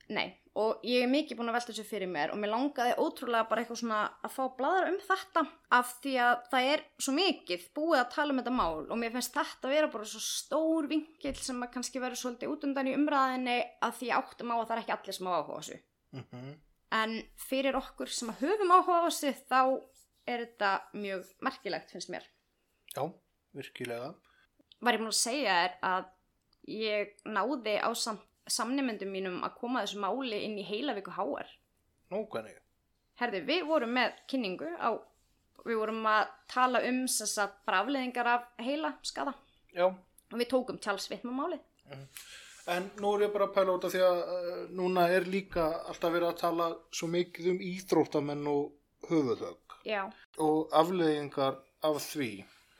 Nei, 0.09 0.27
og 0.59 0.85
ég 0.87 1.05
er 1.05 1.11
mikið 1.11 1.39
búin 1.39 1.51
að 1.51 1.59
velta 1.59 1.71
þessu 1.71 1.85
fyrir 1.87 2.09
mér 2.11 2.33
og 2.33 2.39
mér 2.41 2.53
langaði 2.53 2.95
ótrúlega 2.97 3.49
bara 3.49 3.63
eitthvað 3.63 3.81
svona 3.83 3.99
að 4.25 4.35
fá 4.35 4.43
bladra 4.57 4.93
um 4.93 5.01
þetta 5.05 5.43
af 5.77 5.91
því 6.03 6.15
að 6.25 6.47
það 6.53 6.69
er 6.73 6.85
svo 6.97 7.13
mikið 7.17 7.67
búið 7.77 7.99
að 7.99 8.09
tala 8.15 8.33
um 8.33 8.41
þetta 8.41 8.55
mál 8.57 8.79
og 8.81 8.97
mér 8.99 9.13
finnst 9.15 9.37
þetta 9.37 9.69
að 9.69 9.75
vera 9.75 9.91
bara 9.93 10.09
svo 10.13 10.23
stór 10.25 10.89
vinkil 10.89 11.35
sem 11.37 11.61
að 11.61 11.75
kannski 11.75 12.01
verður 12.01 12.23
svolítið 12.23 12.55
út 12.55 12.65
undan 12.69 12.89
í 12.89 12.95
umræðinni 12.97 13.59
að 13.85 14.01
því 14.01 14.15
áttum 14.17 14.51
á 14.51 14.55
að 14.57 14.65
það 14.65 14.75
er 14.75 14.83
ekki 14.83 14.97
allir 14.97 15.19
sem 15.19 15.29
á 15.29 15.37
áhuga 15.37 15.61
þessu. 15.61 15.79
Mm 16.17 16.57
en 16.95 17.19
fyrir 17.37 17.77
okkur 17.77 18.09
sem 18.11 18.31
að 18.31 18.45
höfum 18.45 18.73
áhuga 18.73 19.01
þessu 19.07 19.33
þá 19.49 19.61
er 20.29 20.45
þetta 20.45 20.71
mjög 20.97 21.33
merkilegt 21.45 21.93
finnst 21.93 22.11
mér. 22.13 22.25
Já, 22.95 23.03
virkilega. 23.57 24.13
var 24.81 24.95
ég 24.95 25.01
búin 25.01 25.11
að 25.11 25.19
segja 25.19 25.57
þér 25.59 25.75
að 25.89 26.09
ég 26.69 27.13
náði 27.25 27.75
á 27.81 27.89
sam 27.93 28.19
samnefndum 28.53 29.13
mínum 29.13 29.39
að 29.45 29.55
koma 29.61 29.83
þessu 29.85 30.01
máli 30.03 30.43
inn 30.45 30.57
í 30.59 30.65
heilavíku 30.67 31.13
háar 31.15 31.49
hvernig? 32.09 32.57
herði, 33.19 33.43
við 33.45 33.65
vorum 33.67 33.95
með 33.97 34.19
kynningu 34.31 34.69
á 34.79 34.89
við 35.65 35.79
vorum 35.81 36.05
að 36.07 36.29
tala 36.51 36.81
um 36.87 37.01
þess 37.07 37.39
að 37.43 37.55
bara 37.67 37.81
afleðingar 37.83 38.29
af 38.33 38.45
heila 38.63 38.93
skada 39.05 39.33
Já, 39.75 39.87
og 39.89 40.37
við 40.37 40.49
tókum 40.51 40.79
Charles 40.81 41.09
Whitman 41.11 41.37
málið. 41.37 41.65
En 42.69 42.89
nú 43.01 43.15
er 43.15 43.25
ég 43.27 43.33
bara 43.33 43.47
að 43.49 43.55
pæla 43.55 43.75
út 43.77 43.85
af 43.87 43.93
því 43.93 44.01
að 44.05 44.19
uh, 44.21 44.63
núna 44.77 45.07
er 45.13 45.25
líka 45.29 45.65
alltaf 45.89 46.13
verið 46.13 46.29
að 46.29 46.39
tala 46.41 46.69
svo 46.93 47.09
mikið 47.09 47.51
um 47.53 47.61
íþróttamenn 47.65 48.49
og 48.49 49.09
höfuðhögg. 49.09 49.77
Já, 49.87 50.03
og 50.41 50.73
afleiðingar 50.75 51.61
af 51.85 52.01
því 52.03 52.31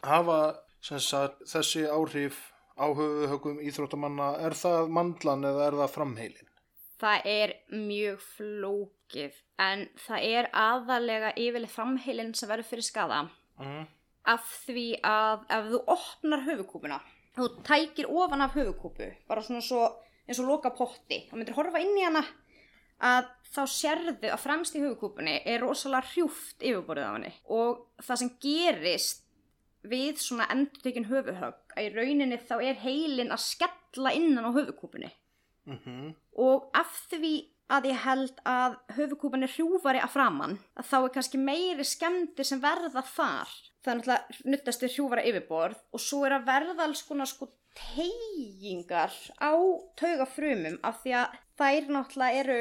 hafa 0.06 0.40
sem 0.84 1.02
sagt, 1.04 1.42
þessi 1.50 1.86
áhrif 1.90 2.49
á 2.80 2.88
höfuðhöggum 2.96 3.60
íþróttamanna, 3.68 4.30
er 4.46 4.56
það 4.56 4.90
mandlan 4.96 5.44
eða 5.52 5.68
er 5.68 5.78
það 5.84 5.94
framheilin? 5.98 6.46
það 7.00 7.28
er 7.32 7.54
mjög 7.72 8.20
flókið 8.38 9.38
en 9.64 9.86
það 10.08 10.26
er 10.40 10.48
aðalega 10.60 11.30
yfirlega 11.40 11.72
framheilin 11.74 12.34
sem 12.36 12.50
verður 12.52 12.68
fyrir 12.74 12.88
skada 12.90 13.22
Mm. 13.60 13.88
af 14.26 14.44
því 14.68 14.84
að 15.04 15.42
ef 15.52 15.66
þú 15.72 15.80
opnar 15.92 16.44
höfukúpuna 16.48 17.00
þú 17.36 17.48
tækir 17.68 18.08
ofan 18.08 18.42
af 18.46 18.54
höfukúpu 18.56 19.10
bara 19.28 19.42
svona 19.44 19.60
svo 19.62 19.82
eins 20.28 20.40
og 20.40 20.48
loka 20.48 20.70
potti 20.72 21.26
og 21.32 21.38
myndir 21.40 21.56
horfa 21.58 21.82
inn 21.84 21.98
í 22.00 22.06
hana 22.06 22.22
að 23.04 23.28
þá 23.52 23.62
sérðu 23.74 24.32
að 24.32 24.40
fremst 24.44 24.76
í 24.76 24.84
höfukúpunni 24.84 25.42
er 25.46 25.60
rosalega 25.64 26.08
hrjúft 26.14 26.64
yfirborðið 26.64 27.08
á 27.08 27.16
henni 27.18 27.34
og 27.50 27.84
það 28.04 28.22
sem 28.24 28.32
gerist 28.48 29.26
við 29.88 30.20
svona 30.20 30.50
endurtekin 30.54 31.08
höfuhögg 31.10 31.76
að 31.76 31.86
í 31.86 31.94
rauninni 31.96 32.40
þá 32.50 32.56
er 32.60 32.82
heilin 32.84 33.32
að 33.32 33.46
skella 33.46 34.14
innan 34.18 34.50
á 34.50 34.58
höfukúpunni 34.58 35.14
Mm 35.70 36.14
og 36.40 36.70
af 36.74 36.94
því 37.12 37.34
að 37.70 37.90
ég 37.92 38.04
held 38.06 38.38
að 38.48 38.76
höfukúpan 38.98 39.46
er 39.46 39.52
hrjúfari 39.54 40.02
að 40.02 40.14
framann 40.14 40.56
að 40.80 40.88
þá 40.90 40.96
er 41.00 41.12
kannski 41.18 41.42
meiri 41.42 41.86
skemmtir 41.86 42.48
sem 42.48 42.62
verða 42.64 43.04
þar. 43.06 43.52
Það 43.84 43.92
er 43.92 44.00
náttúrulega 44.00 44.50
nuttast 44.54 44.86
við 44.86 44.94
hrjúfara 44.96 45.26
yfirborð 45.30 45.82
og 45.94 46.04
svo 46.04 46.22
er 46.26 46.38
að 46.38 46.48
verða 46.48 46.86
alls 46.88 47.04
konar 47.06 47.30
sko 47.30 47.50
teygingar 47.78 49.14
á 49.38 49.54
taugafrumum 50.00 50.80
af 50.88 51.04
því 51.04 51.16
að 51.20 51.38
þær 51.60 51.92
náttúrulega 51.98 52.44
eru 52.44 52.60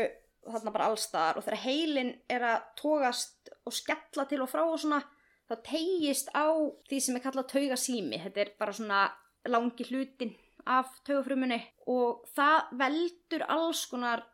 þarna 0.48 0.74
bara 0.74 0.90
allstaðar 0.90 1.38
og 1.38 1.46
þegar 1.46 1.64
heilin 1.64 2.12
er 2.28 2.44
að 2.50 2.66
tógast 2.81 3.52
og 3.64 3.78
skella 3.78 4.26
til 4.28 4.42
og 4.44 4.52
frá 4.52 4.64
og 4.66 4.78
svona 4.81 5.00
þá 5.48 5.54
tegist 5.64 6.28
á 6.37 6.48
því 6.88 7.00
sem 7.00 7.16
er 7.16 7.24
kallað 7.24 7.50
taugasími 7.54 8.20
þetta 8.24 8.44
er 8.44 8.52
bara 8.61 8.76
svona 8.76 9.04
langi 9.48 9.87
hlutin 9.88 10.34
af 10.68 10.90
taugafrumunni 11.08 11.61
og 11.88 12.26
það 12.37 12.74
veldur 12.82 13.46
alls 13.48 13.87
konar 13.88 14.26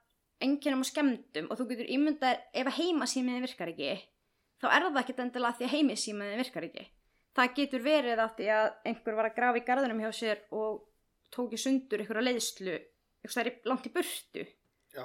enginnum 0.42 0.82
og 0.82 0.90
skemmdum 0.90 1.50
og 1.50 1.60
þú 1.60 1.68
getur 1.70 1.92
ímyndað 1.94 2.42
ef 2.52 2.66
að 2.66 2.78
heimasímiðin 2.80 3.46
virkar 3.46 3.70
ekki 3.70 3.92
þá 4.62 4.66
er 4.70 4.86
það 4.88 5.00
ekkert 5.02 5.22
endilega 5.24 5.58
því 5.58 5.66
að 5.66 5.74
heimasímiðin 5.74 6.42
virkar 6.42 6.66
ekki. 6.68 6.88
Það 7.34 7.54
getur 7.58 7.82
verið 7.84 8.20
að 8.22 8.34
því 8.38 8.50
að 8.54 8.66
einhver 8.90 9.16
var 9.18 9.28
að 9.28 9.38
grafa 9.38 9.58
í 9.58 9.64
garðunum 9.66 10.02
hjá 10.04 10.10
sér 10.14 10.42
og 10.54 10.82
tók 11.34 11.54
í 11.56 11.60
sundur 11.60 12.02
einhverja 12.02 12.28
leiðslu 12.28 12.76
einhverja 13.24 13.54
langt 13.66 13.88
í 13.88 13.92
burtu 13.94 14.44
Já. 14.94 15.04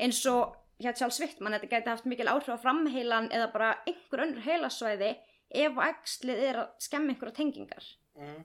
eins 0.00 0.20
og 0.26 0.56
hjá 0.80 0.90
Charles 0.96 1.20
Wittmann 1.22 1.54
þetta 1.56 1.70
geti 1.70 1.92
haft 1.92 2.08
mikil 2.10 2.30
áhrif 2.32 2.50
á 2.50 2.62
framheilan 2.62 3.30
eða 3.30 3.50
bara 3.54 3.70
einhver 3.86 4.24
önnur 4.24 4.46
heilasvæði 4.46 5.12
ef 5.50 5.76
og 5.76 5.84
ekslið 5.84 6.42
er 6.46 6.62
að 6.62 6.72
skemmi 6.86 7.14
einhverja 7.14 7.38
tengingar. 7.40 7.86
Mm. 8.20 8.40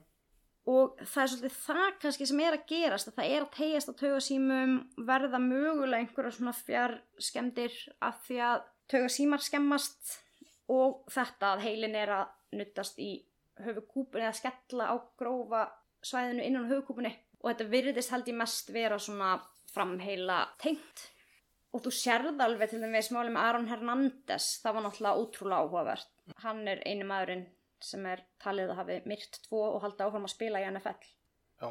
og 0.66 1.00
það 1.04 1.22
er 1.22 1.30
svolítið 1.30 1.56
það 1.62 1.98
kannski 2.02 2.26
sem 2.26 2.40
er 2.42 2.54
að 2.56 2.62
gerast 2.70 3.08
að 3.10 3.18
það 3.18 3.32
er 3.34 3.42
að 3.44 3.50
tegjast 3.54 3.90
á 3.90 3.98
taugasímum 4.00 4.72
verða 5.06 5.40
mögulega 5.42 6.00
einhverja 6.00 6.32
svona 6.34 6.54
fjár 6.56 6.94
skemmdir 7.22 7.76
af 8.02 8.22
því 8.26 8.38
að 8.48 8.64
taugasímar 8.90 9.44
skemmast 9.44 10.16
og 10.72 11.04
þetta 11.12 11.52
að 11.52 11.64
heilin 11.66 11.94
er 11.98 12.14
að 12.16 12.58
nuttast 12.58 12.98
í 13.02 13.10
höfukúpunni 13.62 14.26
eða 14.26 14.38
skella 14.40 14.88
á 14.90 14.94
grófa 15.18 15.62
svæðinu 16.04 16.46
innan 16.46 16.70
höfukúpunni 16.70 17.12
og 17.42 17.50
þetta 17.50 17.68
virðist 17.70 18.14
held 18.14 18.32
ég 18.32 18.40
mest 18.40 18.72
vera 18.74 18.98
svona 18.98 19.36
framheila 19.70 20.42
tengt 20.62 21.10
og 21.76 21.82
þú 21.84 21.92
sérð 21.92 22.40
alveg 22.46 22.72
til 22.72 22.80
dæmis 22.82 23.10
máli 23.14 23.32
með 23.34 23.48
Aron 23.50 23.68
Hernández 23.70 24.46
það 24.62 24.78
var 24.78 24.86
náttúrulega 24.86 25.20
ótrúlega 25.22 25.60
áhugavert 25.66 26.40
hann 26.44 26.62
er 26.72 26.80
einu 26.88 27.06
maðurinn 27.08 27.46
sem 27.86 28.06
er 28.08 28.22
talið 28.42 28.72
að 28.72 28.80
hafi 28.80 28.96
myrt 29.12 29.40
tvo 29.44 29.60
og 29.74 29.82
halda 29.84 30.08
áfram 30.08 30.24
að 30.28 30.34
spila 30.36 30.62
í 30.64 30.70
NFL 30.72 31.12
Já. 31.60 31.68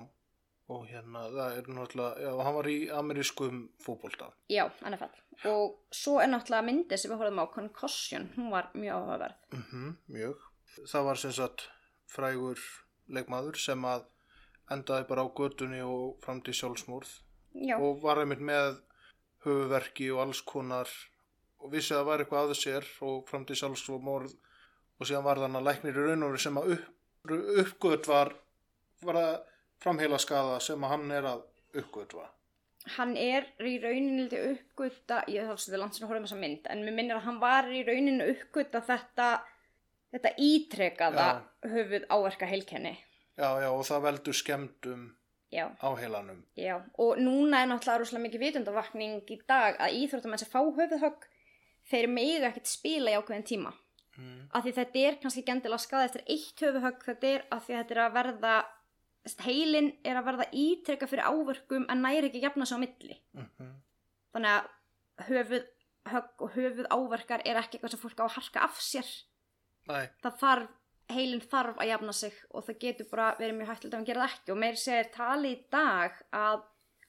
Og 0.65 0.87
hérna, 0.89 1.27
það 1.29 1.55
er 1.59 1.67
náttúrulega, 1.69 2.21
já, 2.25 2.31
hann 2.41 2.55
var 2.55 2.67
í 2.71 2.77
amerískum 2.89 3.57
fótbolta. 3.85 4.31
já, 4.49 4.63
NFL 4.81 5.11
og 5.51 5.75
svo 5.93 6.15
er 6.23 6.31
náttúrulega 6.31 6.65
myndið 6.65 7.01
sem 7.01 7.11
við 7.11 7.19
horfum 7.21 7.41
á 7.43 7.53
Concussion, 7.53 8.25
hún 8.37 8.49
var 8.53 8.71
mjög 8.73 8.95
áhugaverð 8.95 9.59
Mm 9.59 9.91
mjög. 10.15 10.41
Það 10.89 11.05
var 11.05 11.21
sem 11.21 11.35
sagt 11.37 11.67
frægur 12.09 12.63
leikmaður 13.13 13.59
sem 13.61 13.85
að 13.85 14.07
endaði 14.73 15.05
bara 15.11 15.25
á 15.25 15.29
götunni 15.37 15.83
og 15.85 16.17
fram 16.25 16.41
til 16.41 16.55
sjálfsmórð 16.57 17.11
já, 17.53 17.77
og 17.77 18.01
var 18.01 18.23
einmitt 18.23 18.41
með 18.41 18.79
höfuverki 19.45 20.09
og 20.13 20.25
alls 20.25 20.41
konar. 20.45 20.91
Og 21.63 21.71
vissi 21.73 21.93
að 21.93 22.01
það 22.01 22.09
var 22.09 22.23
eitthvað 22.23 22.51
að 22.51 22.59
sér 22.59 22.89
og 23.07 23.23
fram 23.29 23.45
til 23.47 23.57
sjálfsmórð 23.61 24.35
og 24.99 25.07
síðan 25.07 25.25
var 25.25 25.41
þannig 25.43 25.61
að 25.61 25.67
læknir 25.69 25.97
í 25.97 26.05
raun 26.05 26.25
og 26.25 26.33
veru 26.33 26.43
sem 26.43 26.59
að 26.61 26.71
upp, 26.75 26.85
uppgöt 27.63 28.09
var, 28.11 28.31
var 29.05 29.19
að 29.21 29.33
framheila 29.83 30.19
skada 30.21 30.59
sem 30.63 30.83
að 30.83 30.93
hann 30.93 31.11
er 31.11 31.29
að 31.33 31.43
uppgötva. 31.81 32.29
hann 32.95 33.15
er 33.17 33.47
í 33.65 33.79
rauninu 33.81 34.27
til 34.29 34.43
uppgöta, 34.51 35.23
ég 35.27 35.47
þá 35.49 35.71
er 35.73 35.81
langt 35.81 35.97
sem 35.97 36.05
að 36.05 36.11
horfum 36.11 36.27
þessa 36.27 36.37
mynd, 36.37 36.67
en 36.69 36.83
mér 36.85 36.93
minnir 36.93 37.17
að 37.17 37.25
hann 37.25 37.39
var 37.41 37.69
í 37.73 37.81
rauninu 37.87 38.27
uppgöta 38.29 38.81
þetta 38.85 39.29
þetta 40.15 40.31
ítrekaða 40.39 41.27
höfuð 41.65 42.05
áverka 42.13 42.47
heilkenni. 42.49 42.93
Já, 43.35 43.49
já, 43.59 43.67
og 43.67 43.83
það 43.87 44.05
veldur 44.05 44.37
skemmdum 44.37 45.07
já, 45.53 45.65
á 45.81 45.89
heilanum. 45.99 46.43
já, 46.57 46.75
og 46.97 47.17
núna 47.17 47.63
er 47.63 47.71
náttúrulega 47.71 48.01
rosalega 48.01 48.25
mikið 48.27 48.45
vitundavakning 48.45 49.23
í 49.29 49.39
dag 49.47 49.79
að 49.79 49.97
íþróttamenn 50.01 50.41
sem 50.41 50.51
fá 50.51 50.61
höfuðhögg 50.61 51.27
þeir 51.89 52.07
mega 52.09 52.49
ekkert 52.49 52.71
spila 52.71 53.11
í 53.11 53.19
ákveðin 53.19 53.49
tíma. 53.51 53.73
Mm. 54.15 54.47
af 54.55 54.63
því 54.63 54.71
þetta 54.77 54.99
er 55.03 55.15
kannski 55.19 55.41
ekki 55.41 55.51
endilega 55.51 55.83
skada 55.83 56.05
eftir 56.07 56.21
eitt 56.31 56.61
höfuhögg 56.63 57.01
þetta 57.03 57.27
er 57.27 57.41
af 57.51 57.65
því 57.65 57.73
að 57.73 57.81
þetta 57.81 57.95
er 57.95 58.03
að 58.05 58.13
verða 58.15 58.53
heilin 59.43 59.89
er 60.05 60.19
að 60.19 60.27
verða 60.29 60.45
ítreka 60.55 61.09
fyrir 61.09 61.27
áverkum 61.27 61.87
en 61.89 62.01
næri 62.05 62.29
ekki 62.29 62.43
jafna 62.45 62.65
sig 62.65 62.79
á 62.79 62.83
milli. 62.85 63.17
Mm 63.35 63.73
þannig 64.35 64.51
að 64.51 65.29
höfuðhögg 65.29 66.41
og 66.43 66.55
höfuð 66.57 66.89
áverkar 66.91 67.43
er 67.47 67.59
ekki 67.61 67.77
eitthvað 67.77 67.93
sem 67.93 68.01
fólk 68.01 68.19
á 68.19 68.25
að 68.27 68.35
harka 68.35 68.65
af 68.67 68.81
sér. 68.83 69.11
Nei, 69.87 70.09
það 70.23 70.39
þarf, 70.41 70.73
heilin 71.11 71.43
þarf 71.43 71.81
að 71.81 71.91
jafna 71.91 72.15
sig 72.15 72.37
og 72.51 72.65
það 72.67 72.79
getur 72.85 73.09
bara 73.11 73.27
verið 73.39 73.59
mjög 73.59 73.71
hægt 73.71 73.87
að 73.89 74.07
gera 74.09 74.25
það 74.25 74.33
ekki. 74.33 74.51
Og 74.53 74.61
meir 74.63 74.79
segir 74.81 75.11
tali 75.13 75.53
í 75.53 75.61
dag 75.71 76.21
að 76.35 76.63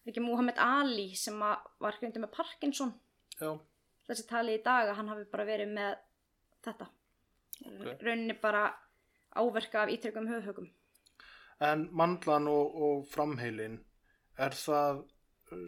ekki 0.06 0.24
Muhammad 0.24 0.60
Ali 0.62 1.08
sem 1.18 1.38
var 1.40 1.98
hrjóndi 1.98 2.22
með 2.22 2.34
Parkinson? 2.36 2.94
Já, 3.40 3.52
þessi 4.08 4.26
tali 4.28 4.56
í 4.58 4.64
dag 4.64 4.90
að 4.90 4.98
hann 5.00 5.12
hafi 5.12 5.28
bara 5.32 5.48
verið 5.48 5.72
með 5.76 5.94
þetta. 6.66 6.90
Ok. 7.56 8.02
rauninni 8.04 8.34
bara 8.36 8.66
áverka 9.32 9.86
af 9.86 9.88
ítryggum 9.88 10.26
höfhögum 10.28 10.66
en 11.60 11.86
mandlan 11.96 12.48
og, 12.50 12.74
og 12.74 13.06
framheilin, 13.08 13.78
er 14.38 14.56
það 14.56 15.04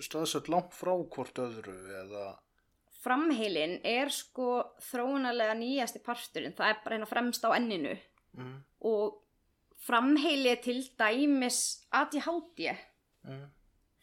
staðsett 0.04 0.50
langt 0.52 0.74
frá 0.76 0.92
hvort 0.92 1.40
öðru 1.40 1.76
eða, 2.02 2.26
framheilin 2.98 3.78
er 3.86 4.10
sko 4.12 4.74
þróunarlega 4.90 5.54
nýjasti 5.56 6.02
parturinn. 6.04 6.56
Það 6.58 6.72
er 6.72 6.80
bara 6.84 6.96
hérna 6.96 7.08
fremst 7.08 7.46
á 7.46 7.54
enninu 7.54 7.94
mm, 8.38 8.56
og 8.90 9.18
framheili 9.88 10.50
er 10.52 10.62
til 10.64 10.80
dæmis 10.98 11.60
ADHD 11.94 12.64
mm, 13.26 13.44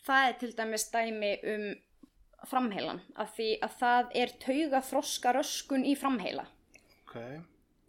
það 0.05 0.29
er 0.29 0.39
til 0.43 0.55
dæmis 0.57 0.87
dæmi 0.93 1.33
um 1.55 1.67
framheilan 2.45 3.01
af 3.21 3.33
því 3.35 3.49
að 3.65 3.75
það 3.79 4.15
er 4.21 4.33
tauga 4.41 4.81
þroska 4.85 5.33
röskun 5.35 5.85
í 5.87 5.95
framheila. 5.97 6.45
Ok, 7.05 7.17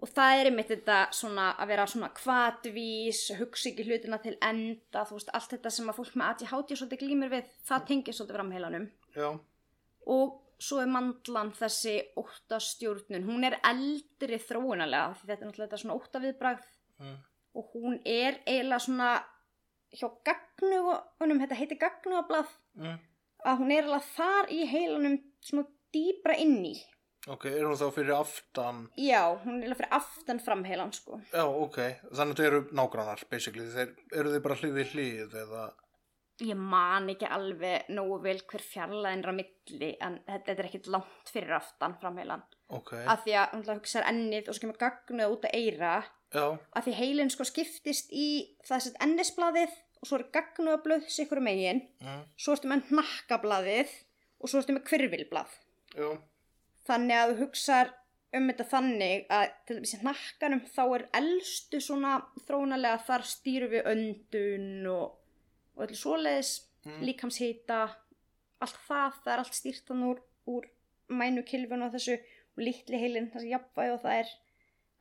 og 0.02 0.10
það 0.12 0.38
er 0.38 0.50
einmitt 0.50 0.70
þetta 0.72 0.96
svona 1.16 1.50
að 1.56 1.70
vera 1.72 1.86
svona 1.88 2.10
kvatvís, 2.16 3.22
hugsa 3.38 3.70
ekki 3.70 3.86
hlutina 3.88 4.18
til 4.22 4.36
enda, 4.44 5.04
þú 5.08 5.18
veist, 5.18 5.32
allt 5.36 5.54
þetta 5.54 5.72
sem 5.72 5.92
að 5.92 6.00
fólk 6.00 6.16
með 6.16 6.32
ADHD 6.32 6.74
svolítið 6.76 7.02
glýmir 7.04 7.32
við, 7.32 7.52
það 7.68 7.86
tengir 7.90 8.16
svolítið 8.16 8.38
framheilanum. 8.40 8.90
Já, 9.16 9.28
og 10.16 10.36
svo 10.62 10.80
er 10.80 10.90
mandlan 10.90 11.52
þessi 11.56 11.96
óttastjórnun, 12.20 13.26
hún 13.28 13.46
er 13.48 13.58
eldri 13.66 14.38
þróunarlega, 14.40 15.16
því 15.18 15.30
þetta 15.30 15.42
er 15.42 15.50
náttúrulega 15.50 15.68
þetta 15.68 15.82
svona 15.82 15.96
óttaviðbragð. 16.00 16.68
Mm, 17.02 17.16
og 17.56 17.72
hún 17.74 17.98
er 18.04 18.40
eiginlega 18.46 18.84
svona 18.86 19.10
hjá 19.96 20.08
gagnugunum, 20.26 21.40
þetta 21.44 21.60
heitir 21.60 21.80
gagnugablað 21.80 22.50
mm, 22.80 22.98
að 23.46 23.62
hún 23.62 23.72
er 23.72 23.88
alveg 23.88 24.12
þar 24.16 24.52
í 24.52 24.60
heilanum 24.70 25.16
svona 25.44 25.66
dýbra 25.94 26.36
inn 26.42 26.60
í. 26.72 26.76
Ok, 27.26 27.48
er 27.50 27.64
hún 27.66 27.74
þá 27.74 27.88
fyrir 27.90 28.14
aftan, 28.14 28.84
já, 29.02 29.20
hún 29.42 29.58
er 29.58 29.66
alveg 29.66 29.80
fyrir 29.80 29.94
aftan 29.98 30.40
framheilan 30.42 30.92
sko. 30.94 31.18
Já, 31.32 31.42
ok, 31.42 31.80
þannig 32.14 32.36
að 32.36 32.38
þau 32.38 32.46
eru 32.46 32.60
nágrannar, 32.78 33.24
basically, 33.32 33.66
þeir, 33.72 33.96
eru 34.14 34.34
þið 34.34 34.44
bara 34.44 34.58
hlið 34.60 34.76
við 34.76 34.92
hlið 34.94 35.34
eða, 35.42 35.64
ég 36.44 36.58
man 36.58 37.08
ekki 37.12 37.28
alveg 37.32 37.88
nógu 37.96 38.18
vel 38.24 38.38
hver 38.50 38.64
fjarlæðin 38.64 39.24
er 39.24 39.32
á 39.32 39.34
milli 39.38 39.90
en 40.04 40.18
þetta, 40.26 40.52
er 40.52 40.68
ekkit 40.68 40.90
langt 40.92 41.32
fyrir 41.32 41.56
aftan 41.56 41.96
framheilan. 42.00 42.44
Ok, 42.76 42.92
af 43.06 43.24
því 43.24 43.36
að 43.40 43.52
hún 43.54 43.66
hugsaður 43.70 44.08
ennið 44.10 44.48
og 44.50 44.56
svo 44.56 44.64
kemur 44.64 44.80
gagnuð 44.80 45.34
út 45.36 45.48
að 45.48 45.58
eira 45.60 45.92
já, 46.34 46.46
af 46.52 46.86
því 46.86 46.96
heilin 46.98 47.32
sko 47.32 47.46
skiptist 47.46 48.10
í 48.12 48.28
það 48.66 48.86
sett 48.86 49.02
ennisblaðið 49.06 49.76
og 50.02 50.10
svo 50.10 50.18
er 50.18 50.26
gagnuðablöð 50.34 51.06
sikkur 51.14 51.40
megin. 51.44 51.84
Mm, 52.02 52.24
svo 52.36 52.56
ertu 52.56 52.70
með 52.72 52.90
hnakkablaðið 52.90 53.94
og 54.40 54.50
svo 54.50 54.60
ertu 54.60 54.76
með 54.76 54.88
kvirvilblað 54.90 55.54
já, 55.96 56.10
þannig 56.90 57.20
að 57.20 57.32
þú 57.32 57.38
hugsar 57.44 57.94
um 58.36 58.50
þetta 58.50 58.66
þannig 58.70 59.28
að 59.32 59.44
til 59.66 59.76
dæmis 59.78 59.94
í 59.94 60.00
hnakkanum 60.02 60.64
þá 60.74 60.82
er 60.86 61.04
elstu 61.20 61.80
svona 61.82 62.16
þróunarlega 62.46 63.04
þar 63.06 63.26
stýru 63.30 63.70
við 63.72 63.88
öndun 63.92 64.88
og, 64.92 65.14
og 65.76 65.86
öllu 65.86 65.98
svoleiðis 65.98 66.54
Mm. 66.86 67.00
líkamshita 67.02 67.78
allt 68.62 68.76
það, 68.86 69.16
það 69.24 69.32
er 69.32 69.40
allt 69.42 69.56
stýrt 69.56 69.88
þannig 69.88 70.10
úr, 70.12 70.20
úr 70.46 70.66
mænu 71.18 71.42
kilfun 71.46 71.82
og 71.82 71.90
þessu 71.96 72.14
og 72.16 72.62
litli 72.62 73.00
heilin, 73.00 73.26
þessi 73.32 73.50
jafnvægi 73.50 73.94
og 73.96 74.04
það 74.04 74.20
er. 74.20 74.30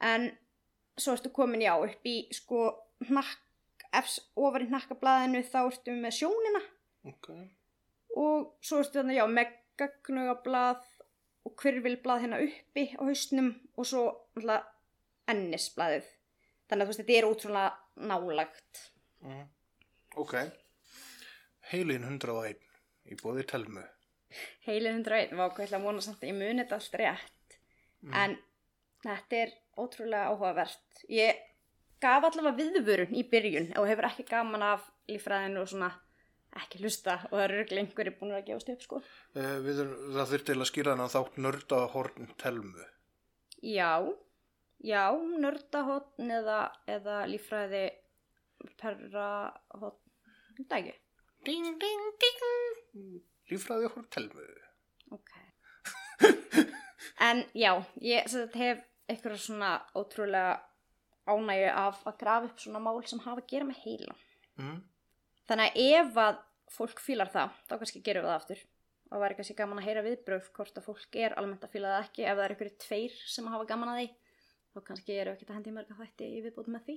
En 0.10 0.26
svo 0.98 1.14
ertu 1.14 1.30
komin 1.36 1.62
já 1.62 1.76
upp 1.78 2.10
í 2.10 2.16
sko 2.34 2.64
hnakk, 3.06 3.86
efs, 3.94 4.18
ofar 4.36 4.66
í 4.66 4.70
hnakkablaðinu 4.72 5.44
þá 5.46 5.60
ertu 5.62 5.96
með 6.00 6.18
sjónina. 6.18 6.64
Ok, 7.06 7.30
og 8.18 8.52
svo 8.66 8.82
ertu 8.82 9.00
þannig 9.00 9.20
já 9.22 9.26
með 9.30 9.56
gagnugablað 9.78 10.84
og 11.46 11.58
kvirvilblað 11.62 12.26
hérna 12.26 12.42
uppi 12.42 12.90
á 12.98 13.02
hausnum 13.06 13.54
og 13.78 13.86
svo 13.86 14.06
náttúrulega 14.34 14.64
ennisblaðið. 15.36 16.12
Þannig 16.66 16.82
að 16.82 16.86
þú 16.88 16.92
veist 16.96 17.02
þetta 17.04 17.18
er 17.20 17.30
ótrúlega 17.30 18.08
nálagt 18.10 18.86
mm, 19.22 19.44
ok, 20.18 20.34
heilin 21.71 22.06
101 22.08 22.62
í 23.12 23.17
bóði 23.21 23.45
telmu, 23.49 23.84
heilin 24.67 25.01
101, 25.01 25.36
vá 25.38 25.45
hvað 25.47 25.63
ég 25.63 25.69
ætla 25.69 25.82
að 25.82 25.88
vona 25.89 26.06
samt 26.06 26.23
að 26.23 26.32
ég 26.32 26.39
muni 26.39 26.62
þetta 26.63 26.80
allt 26.80 26.97
rétt. 27.01 27.60
En 28.13 28.38
þetta 29.06 29.38
er 29.43 29.54
ótrúlega 29.82 30.32
áhugavert. 30.32 31.06
Ég 31.10 31.43
gaf 32.04 32.25
allavega 32.28 32.58
viðvörun 32.60 33.15
í 33.17 33.23
byrjun 33.30 33.71
og 33.80 33.88
hefur 33.89 34.10
ekki 34.10 34.25
gaman 34.30 34.65
af 34.65 34.89
lífræðinu 35.10 35.63
og 35.63 35.71
svona 35.71 35.91
ekki 36.56 36.80
hlusta 36.84 37.17
og 37.30 37.34
það 37.34 37.45
eru 37.45 37.58
örugglega 37.58 37.84
einhverjir 37.84 38.17
búin 38.19 38.36
að 38.36 38.45
gefast 38.49 38.69
upp 38.71 38.84
sko. 38.86 39.01
Uh, 39.36 39.58
við 39.65 39.82
það 40.15 40.30
þurfti 40.32 40.56
að 40.56 40.69
skýra 40.69 40.93
þennan 40.93 41.13
þátt 41.15 41.41
nördahorn 41.45 42.30
telmu, 42.41 42.86
Já, 43.65 44.06
já, 44.86 45.04
nördahotn 45.41 46.32
eða, 46.32 46.60
eða 46.91 47.23
líffræði 47.32 47.86
perrahotn, 48.78 50.01
Þetta 50.56 50.78
ekki. 50.80 50.93
Ding, 51.45 51.65
ding, 51.81 52.05
ding. 52.21 53.23
Lífræði 53.51 53.89
okkur 53.89 54.05
telmu. 54.13 54.45
Ok. 55.13 55.34
en 57.27 57.43
já, 57.53 57.71
ég 58.01 58.25
sem 58.31 58.41
sagt, 58.45 58.58
hef 58.58 58.81
eitthvað 59.12 59.38
svona 59.43 59.75
ótrúlega 59.93 60.55
ánægju 61.29 61.69
af 61.69 62.01
að 62.10 62.17
grafa 62.23 62.49
upp 62.49 62.63
svona 62.63 62.81
mál 62.81 63.01
sem 63.05 63.21
hafa 63.21 63.43
að 63.43 63.49
gera 63.51 63.69
með 63.69 63.81
heila. 63.84 64.15
Mm. 64.58 64.79
Þannig 65.45 65.69
að 65.69 65.99
ef 65.99 66.19
að 66.25 66.41
fólk 66.73 67.01
fílar 67.05 67.29
það, 67.34 67.58
þá 67.69 67.75
kannski 67.77 68.01
gerum 68.05 68.25
við 68.25 68.31
það 68.31 68.39
aftur. 68.41 68.63
Og 69.13 69.21
væri 69.21 69.38
kannski 69.38 69.58
gaman 69.60 69.81
að 69.81 69.88
heyra 69.88 70.05
viðbröf 70.05 70.47
hvort 70.55 70.79
að 70.79 70.88
fólk 70.88 71.17
er 71.21 71.36
almennt 71.38 71.65
að 71.65 71.75
fíla 71.75 71.91
það 71.93 72.08
ekki. 72.08 72.25
Ef 72.25 72.39
það 72.39 72.45
er 72.45 72.55
einhverju 72.55 72.77
tveir 72.81 73.19
sem 73.36 73.51
hafa 73.53 73.67
gaman 73.69 73.91
að 73.93 73.99
því, 74.01 74.08
þá 74.73 74.79
kannski 74.89 75.19
eru 75.21 75.36
ekki 75.36 75.45
að 75.49 75.58
hendi 75.60 75.75
mörg 75.75 75.93
að 75.93 76.01
þætti 76.01 76.29
í 76.31 76.41
viðbútt 76.47 76.71
með 76.73 76.88
því. 76.89 76.95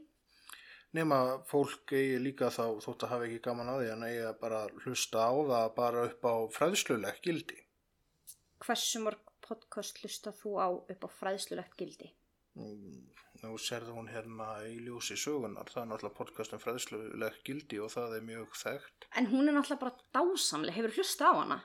Nema 0.96 1.18
fólk 1.48 1.92
eigi 1.92 2.16
líka 2.22 2.48
þá 2.48 2.62
þótt 2.80 3.04
að 3.04 3.10
hafa 3.12 3.26
ekki 3.28 3.40
gaman 3.44 3.68
að 3.74 3.82
því 3.82 3.88
en 3.92 4.04
eigi 4.08 4.22
að 4.24 4.38
bara 4.40 4.60
hlusta 4.84 5.26
á 5.28 5.32
það 5.50 5.66
bara 5.76 6.04
upp 6.08 6.24
á 6.24 6.34
fræðsluleg 6.56 7.20
gildi. 7.26 7.58
Hversu 8.64 9.02
mörg 9.04 9.34
podcast 9.44 10.00
hlusta 10.02 10.32
þú 10.32 10.54
á 10.56 10.68
upp 10.72 11.04
á 11.04 11.08
fræðslulegt 11.20 11.76
gildi? 11.78 12.08
Mm, 12.56 13.04
Nú 13.38 13.52
serðu 13.62 13.92
hún 13.94 14.08
hérna 14.10 14.46
í 14.66 14.80
ljósi 14.82 15.14
sögunar, 15.14 15.68
það 15.70 15.82
er 15.84 15.90
náttúrulega 15.92 16.18
podcast 16.18 16.54
um 16.56 16.62
fræðsluleg 16.62 17.36
gildi 17.46 17.78
og 17.84 17.92
það 17.92 18.16
er 18.16 18.24
mjög 18.26 18.56
þekkt. 18.58 19.06
En 19.20 19.28
hún 19.30 19.46
er 19.46 19.54
náttúrulega 19.54 19.84
bara 19.84 20.06
dásamleg, 20.16 20.74
hefur 20.74 20.96
hlusta 20.96 21.28
á 21.30 21.32
hana? 21.38 21.58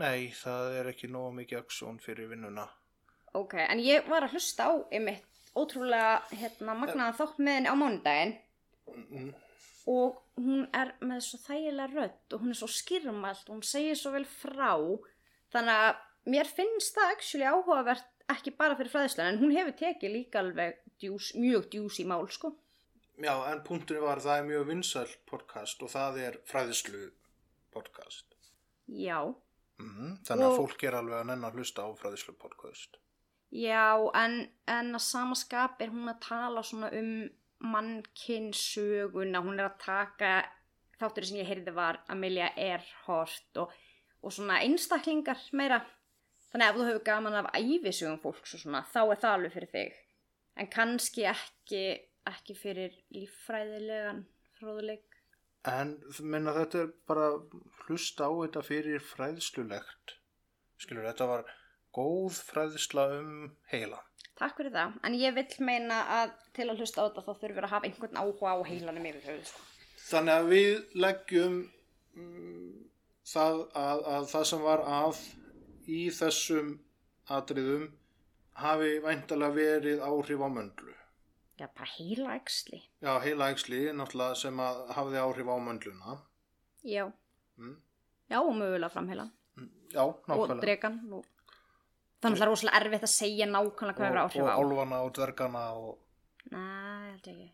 Nei, 0.00 0.28
það 0.36 0.76
er 0.82 0.90
ekki 0.92 1.08
nóg 1.08 1.32
mikið 1.38 1.62
aksjón 1.62 2.02
fyrir 2.04 2.28
vinnuna. 2.34 2.66
Ok, 3.38 3.54
en 3.62 3.80
ég 3.80 4.10
var 4.10 4.26
að 4.26 4.36
hlusta 4.36 4.68
á 4.68 4.72
einmitt 4.92 5.29
ótrúlega 5.56 6.22
hérna, 6.30 6.74
magnaða 6.78 7.16
þátt 7.18 7.38
með 7.38 7.54
henni 7.58 7.70
á 7.72 7.76
mánudaginn 7.80 8.36
Mm, 8.90 9.28
og 9.86 10.16
hún 10.36 10.64
er 10.74 10.88
með 11.00 11.20
svo 11.22 11.38
þægilega 11.44 11.92
rödd 11.94 12.34
og 12.34 12.40
hún 12.42 12.50
er 12.50 12.58
svo 12.58 12.66
skýrmælt 12.66 13.44
og 13.48 13.54
hún 13.54 13.62
segir 13.62 13.94
svo 13.94 14.10
vel 14.10 14.24
frá 14.26 14.72
þannig 15.52 15.76
að 15.84 16.00
mér 16.26 16.50
finnst 16.50 16.96
það 16.96 17.12
actually 17.14 17.46
áhugavert 17.46 18.08
ekki 18.34 18.50
bara 18.58 18.74
fyrir 18.74 18.90
fræðislega 18.90 19.28
en 19.30 19.38
hún 19.38 19.54
hefur 19.54 19.76
tekið 19.78 20.10
líka 20.16 20.42
alveg 20.42 20.80
djús, 20.98 21.30
mjög 21.38 21.68
djús 21.70 22.00
í 22.02 22.06
mál 22.06 22.26
sko. 22.30 22.50
Já, 23.20 23.34
en 23.52 23.62
punkturinn 23.62 24.02
var 24.02 24.18
að 24.18 24.26
það 24.26 24.38
er 24.42 24.48
mjög 24.50 24.66
vinsæl 24.72 25.14
podcast 25.30 25.82
og 25.86 25.90
það 25.94 26.18
er 26.26 26.40
fræðslu 26.50 27.04
podcast. 27.70 28.26
Já, 28.88 29.34
Mm, 29.80 30.18
þannig 30.28 30.44
að 30.44 30.50
Og- 30.50 30.58
fólk 30.60 30.82
er 30.84 30.92
alveg 30.98 31.20
að 31.22 31.26
nenn 31.30 31.44
að 31.46 31.54
hlusta 31.56 31.80
á 31.86 31.88
fræðslu 31.96 32.34
podcast. 32.36 32.98
Já 33.50 33.98
en, 34.20 34.40
en 34.70 34.94
að 34.96 35.04
sama 35.04 35.36
skap 35.38 35.82
er 35.82 35.92
hún 35.92 36.10
að 36.10 36.22
tala 36.26 36.64
svona 36.66 36.90
um 36.96 37.12
mannkynsöguna, 37.60 39.42
hún 39.44 39.58
er 39.58 39.68
að 39.68 39.80
taka 39.82 40.32
þáttur 41.00 41.26
sem 41.28 41.40
ég 41.42 41.48
heyrði 41.48 41.74
var 41.76 42.00
Amelia 42.12 42.50
Earhart 42.56 43.60
og, 43.60 43.72
og 44.24 44.32
svona 44.32 44.60
einstaklingar 44.64 45.42
meira. 45.52 45.82
Þannig 46.50 46.66
að 46.66 46.70
ef 46.70 46.78
þú 46.78 46.86
hefur 46.88 47.04
gaman 47.06 47.38
af 47.38 47.50
æfisögum 47.54 48.22
fólks 48.22 48.56
og 48.56 48.64
svona, 48.64 48.80
þá 48.90 49.02
er 49.04 49.20
það 49.22 49.36
alveg 49.36 49.54
fyrir 49.54 49.72
þig. 49.74 50.00
En 50.56 50.70
kannski 50.72 51.28
ekki 51.30 51.84
ekki 52.30 52.56
fyrir 52.58 52.96
líffræðilegan 53.14 54.24
fróðuleik 54.58 55.10
En 55.68 55.98
minna 56.24 56.54
þetta 56.56 56.84
er 56.86 56.92
bara 57.08 57.26
hlusta 57.84 58.24
á 58.24 58.32
þetta 58.32 58.62
fyrir 58.64 59.02
fræðslulegt. 59.04 60.14
Skilur, 60.80 61.04
þetta 61.04 61.26
var 61.28 61.50
góð 61.96 62.38
fræðsla 62.50 63.04
um 63.20 63.32
heila. 63.72 63.98
Takk 64.40 64.56
fyrir 64.56 64.72
það, 64.72 64.94
en 65.04 65.14
ég 65.20 65.34
vill 65.36 65.64
meina 65.68 65.98
að 66.20 66.30
til 66.56 66.68
að 66.72 66.78
hlusta 66.80 67.02
á 67.02 67.06
þetta 67.08 67.24
þá 67.26 67.32
þurfur 67.42 67.66
að 67.66 67.72
hafa 67.74 67.88
einhvern 67.90 68.20
áhuga 68.22 68.54
á 68.56 68.58
heilanum 68.70 69.08
yfir 69.10 69.42
sko. 69.44 69.64
Þannig 70.10 70.34
að 70.40 70.48
við 70.50 70.94
leggjum 71.04 71.56
mm, 72.16 72.70
það 73.34 73.58
að, 73.76 74.04
að 74.14 74.28
það 74.32 74.46
sem 74.52 74.62
var 74.64 74.84
að 74.86 75.20
í 75.90 76.00
þessum 76.16 76.70
atriðum 77.30 77.84
hafi 78.60 78.94
væntalega 79.04 79.56
verið 79.58 80.00
áhrif 80.08 80.40
á 80.40 80.48
möndlu. 80.56 80.94
Já, 81.60 81.66
bara 81.76 81.90
heila 81.98 82.34
eksli 82.40 82.78
Já, 83.04 83.10
heila 83.20 83.50
ægsli 83.52 83.82
náttúrulega 83.92 84.36
sem 84.40 84.60
að 84.64 84.78
hafði 84.96 85.18
áhrif 85.20 85.50
á 85.52 85.56
möndluna. 85.60 86.16
Já, 86.84 87.10
Mm. 87.60 87.74
já 88.30 88.38
og 88.40 88.54
mögulega 88.56 88.88
framheila 88.88 89.26
Já, 89.92 90.00
og 90.00 90.22
nákvæmlega. 90.26 90.60
dregan 90.62 90.94
og... 91.12 91.26
Það 92.20 92.36
er 92.36 92.50
rosalega 92.50 92.80
erfitt 92.80 93.06
að 93.06 93.12
segja 93.14 93.46
nákvæmlega 93.48 93.96
hvað 93.96 94.06
hefur 94.06 94.20
og, 94.20 94.26
áhrif 94.26 94.42
og 94.42 94.50
á 94.50 94.56
álfana 94.60 94.98
og 95.06 95.12
dvergana 95.16 95.62
og 95.72 95.92
ég 96.50 97.10
held 97.10 97.30
ekki 97.32 97.48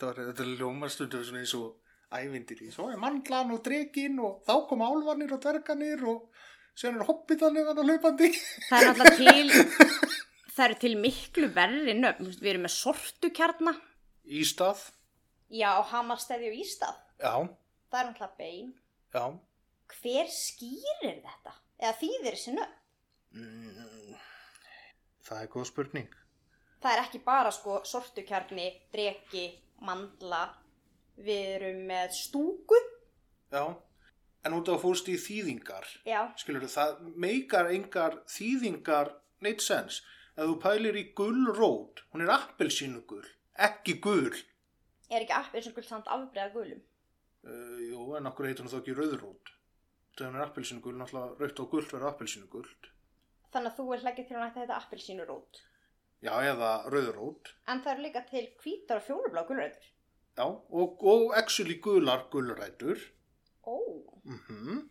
var, 0.00 0.16
þetta 0.16 0.42
er 0.46 0.54
ljómastundu 0.56 1.20
eins 1.20 1.52
og 1.58 1.76
ævindir 2.16 2.62
í. 2.64 2.70
Svo 2.74 2.88
er 2.90 2.98
mandlan 2.98 3.52
og 3.54 3.60
dregin 3.66 4.16
og 4.24 4.40
þá 4.48 4.54
koma 4.70 4.88
álfanir 4.90 5.34
og 5.36 5.42
dverganir 5.44 6.02
og 6.10 6.24
síðan 6.74 7.02
er 7.02 7.06
hoppitanir 7.10 7.68
þannig 7.68 7.90
hlaupandi. 7.92 8.30
Það 8.70 8.86
er 8.88 9.00
náttúrulega 9.02 9.36
til 9.36 10.16
Það 10.50 10.64
eru 10.66 10.78
til 10.82 10.96
miklu 11.00 11.48
verri 11.54 11.92
nöfn 11.96 12.26
Við 12.34 12.48
erum 12.50 12.64
með 12.66 12.72
sortukjarna 12.74 13.72
Ístað. 14.40 14.82
Já, 15.50 15.70
hamarstæði 15.92 16.50
og 16.50 16.58
ístað 16.64 16.98
Já, 17.22 17.32
Það 17.90 18.00
er 18.00 18.08
náttúrulega 18.10 18.36
bein 18.40 18.74
já. 19.14 19.24
Hver 20.00 20.28
skýrir 20.34 21.22
þetta? 21.22 21.54
Eða 21.80 21.94
þýðir 22.02 22.36
þessi 22.36 22.52
nöfn? 22.58 22.76
Mm, 23.30 23.99
það 25.30 25.44
er 25.44 25.52
góð 25.54 25.68
spurning. 25.70 26.16
Það 26.80 26.96
er 26.96 27.02
ekki 27.04 27.20
bara 27.24 27.52
sko 27.54 27.80
sortukjarni, 27.86 28.66
dreki, 28.92 29.46
mandla 29.86 30.48
Við 31.20 31.48
erum 31.54 31.80
með 31.90 32.14
stúku 32.16 32.78
Já, 33.52 33.64
en 34.46 34.54
út 34.56 34.68
af 34.72 34.80
fórst 34.80 35.08
í 35.10 35.16
þýðingar. 35.20 35.88
Já, 36.06 36.20
Skilur 36.38 36.64
það 36.70 37.00
meikar 37.20 37.68
engar 37.74 38.20
þýðingar 38.30 39.10
neitt 39.44 39.64
sens. 39.64 40.00
Ef 40.36 40.46
þú 40.46 40.54
pælir 40.62 40.96
í 40.96 41.08
gullrót, 41.18 42.04
hún 42.14 42.22
er 42.24 42.30
appelsínugull, 42.36 43.26
ekki 43.58 43.98
gull. 44.00 44.38
er 45.10 45.24
ekki 45.24 45.34
appið 45.34 45.66
sem 45.66 45.74
guld 45.74 45.88
samt 45.88 46.08
afbreyða 46.08 46.52
gulum 46.54 46.86
Uh, 47.40 47.78
jú, 47.80 48.02
en 48.18 48.28
okkur 48.28 48.50
heitir 48.50 48.66
hún 48.66 48.68
þá 48.68 48.82
ekki 48.82 48.94
rauðrót. 48.98 49.50
Þegar 50.12 50.26
hún 50.28 50.34
er 50.36 50.42
appelsínugull, 50.44 50.96
náttúrulega 51.00 51.38
rautt 51.40 51.60
og 51.62 51.70
gullt 51.72 51.92
verður 51.94 52.10
appelsínugull. 52.10 52.66
Þannig 53.50 53.70
að 53.72 53.76
þú 53.80 53.86
er 53.94 54.02
hlækið 54.04 54.26
til 54.28 54.36
að 54.36 54.44
nætta 54.44 54.60
þetta 54.64 54.76
appelsínurót 54.82 55.60
Já, 56.20 56.34
eða 56.44 56.70
rauðrót. 56.92 57.48
En 57.72 57.80
það 57.80 57.92
eru 57.94 58.02
líka 58.04 58.20
til 58.28 58.44
hvítar 58.62 59.00
og 59.00 59.06
fjólublá 59.06 59.46
gulrætur 59.48 59.88
Já, 60.36 60.44
og, 60.46 61.02
og 61.02 61.32
actually 61.36 61.78
gular 61.82 62.26
gullrætur. 62.32 63.00
Ó 63.66 63.76
Mhm. 64.24 64.90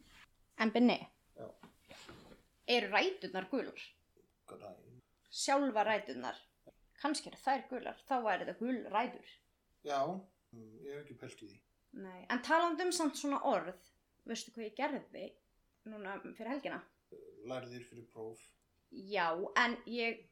En 0.59 0.71
Binni. 0.71 0.97
Eru 2.67 2.87
ræturnar 2.91 3.47
gular? 3.49 3.79
Mm 4.49 5.01
Sjálfa 5.31 5.83
ræturnar 5.85 6.35
Kannski 7.01 7.29
eru 7.29 7.37
þær 7.37 7.61
gular, 7.69 7.95
þá 8.09 8.15
væri 8.25 8.45
þetta 8.45 8.59
gulrætur 8.59 9.29
Já, 9.85 9.99
mm, 10.51 10.79
ég 10.83 10.93
hef 10.97 11.03
ekki 11.05 11.17
pælt 11.21 11.43
í 11.45 11.47
því. 11.47 11.59
Nei, 11.93 12.25
en 12.29 12.41
talandi 12.41 12.83
um 12.83 12.91
samt 12.91 13.15
svona 13.15 13.39
orð 13.45 13.77
Veistu 14.25 14.51
hvað 14.51 14.65
ég 14.67 14.75
gerði 14.75 15.31
núna 15.85 16.17
fyrir 16.35 16.49
helgina? 16.51 16.81
Lærðir 17.49 17.83
fyrir 17.87 18.05
próf. 18.11 18.41
Já, 18.91 19.29
en 19.63 19.77
ég 19.89 20.25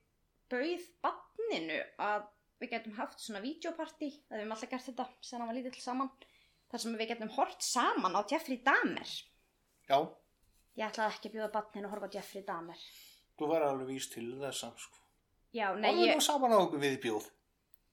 bauð 0.52 0.84
banninu 1.04 1.78
að 2.02 2.28
við 2.62 2.72
getum 2.74 2.96
haft 2.98 3.22
svona 3.22 3.42
videoparty 3.44 4.10
það 4.28 4.34
við 4.34 4.42
höfum 4.44 4.54
alltaf 4.56 4.72
gert 4.72 4.88
þetta 4.90 5.06
sem 5.22 5.40
hann 5.40 5.50
var 5.52 5.58
lítill 5.60 5.82
saman 5.84 6.10
þar 6.72 6.82
sem 6.84 6.96
við 6.98 7.12
getum 7.13 7.30
hort 7.38 7.62
saman 7.66 8.18
á 8.18 8.22
Jeffrey 8.32 8.58
Dahmer 8.66 9.12
Já, 9.88 10.00
Ég 10.78 10.86
ætlaði 10.90 11.13
ekki 11.16 11.30
að 11.30 11.36
bjóða 11.38 11.52
banninu 11.58 11.88
að 11.88 11.94
horfa 11.96 12.10
á 12.10 12.16
Jeffrey 12.18 12.44
Dahmer 12.48 12.82
þú 13.38 13.50
væri 13.52 13.68
alveg 13.70 13.92
víst 13.94 14.13
til 14.16 14.28
þess 14.42 14.63
að 14.66 14.82
sko. 14.88 14.98
Já, 15.54 15.68
Nei, 15.78 15.92
ég... 15.94 16.02
ég, 16.10 16.18
nú 16.18 16.26
saman 16.26 16.54
á 16.54 16.58
okkur 16.63 16.82
viðbjóð. 16.82 17.30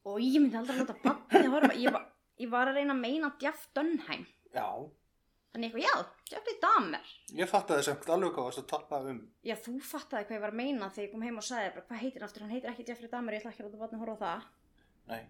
og 0.08 0.18
ég 0.24 0.40
myndi 0.40 0.58
aldrei 0.62 0.80
láta 0.80 0.96
banninu 1.04 1.52
horfa 1.54 1.76
ég 1.80 1.92
var, 1.94 2.06
ég 2.40 2.50
var 2.56 2.70
að 2.72 2.80
reyna 2.80 2.96
að 2.96 3.04
meina 3.04 3.32
Jeff 3.44 3.68
Dunheim 3.76 4.24
Já, 4.54 4.68
Þannig 5.54 5.68
eitthvað, 5.70 5.84
já, 5.86 6.30
Jeffrey 6.32 6.56
Dahmer 6.64 7.10
ég 7.38 7.50
fattaði 7.50 7.82
sem 7.86 7.98
alveg 8.10 8.32
hvað 8.34 8.46
varst 8.48 8.62
að 8.62 8.70
tala 8.72 9.12
um. 9.12 9.20
Já, 9.46 9.54
þú 9.62 9.74
fattaði 9.86 10.26
hvað 10.26 10.36
ég 10.36 10.42
var 10.44 10.54
að 10.54 10.58
meina 10.60 10.88
þegar 10.90 11.06
ég 11.06 11.12
kom 11.14 11.26
heim 11.28 11.38
og 11.38 11.46
sagði 11.46 11.68
bara, 11.76 11.84
hvað 11.90 12.00
heitir 12.02 12.20
hann 12.24 12.28
aftur, 12.28 12.42
hann 12.44 12.54
heitir 12.56 12.72
ekki 12.72 12.86
Jeffrey 12.88 13.12
Dahmer, 13.12 13.36
ég 13.36 13.44
ætla 13.44 13.52
ekki 13.54 13.62
að 13.62 13.68
láta 13.68 13.82
banninu 13.84 14.02
horfa 14.02 14.14
á 14.14 14.22
það 14.24 14.48
Nei, 15.12 15.22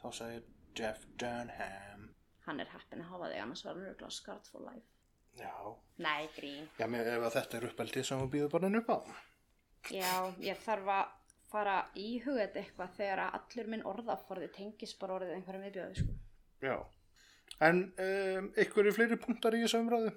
þá 0.00 0.06
sagði 0.20 0.40
Jeff 0.78 1.04
Dunham. 1.20 2.06
Hann 2.46 2.62
er 2.64 2.72
heppin 2.72 3.04
að 3.04 3.10
hafa 3.12 3.28
þig, 3.28 3.42
annars 3.44 3.64
var 3.66 3.74
hann 3.76 3.88
örgulega 3.90 4.16
scarred 4.16 4.48
for 4.48 4.64
life 4.64 4.86
Já, 5.38 5.54
Nei, 6.02 6.28
grín 6.34 6.64
já, 6.80 6.86
mér 6.90 7.12
ef 7.18 7.28
þetta 7.36 7.58
er 7.60 7.68
uppeldið 7.68 8.06
sem 8.08 8.22
við 8.24 8.32
býðum 8.38 8.54
barninu 8.56 8.80
upp 8.82 8.88
á. 8.90 8.98
Já, 9.92 10.12
ég 10.42 10.58
þarf 10.64 10.88
að 10.96 11.12
fara 11.52 11.76
í 11.96 12.08
huga 12.24 12.46
þetta 12.46 12.62
eitthvað 12.62 12.96
þegar 12.96 13.22
að 13.26 13.36
allur 13.38 13.70
minn 13.72 13.84
orðaforði 13.92 14.48
tengis 14.56 14.96
bara 15.00 15.18
orðið 15.18 15.36
einhverjum 15.36 15.66
viðbjöðu, 15.68 16.02
sko. 16.02 16.16
Já. 16.64 16.74
En 17.64 17.84
um, 17.90 18.50
ykkur 18.64 18.86
er 18.86 18.94
fleiri 18.94 19.18
punktar 19.20 19.56
í 19.58 19.62
þessu 19.64 19.80
umræðu? 19.82 20.12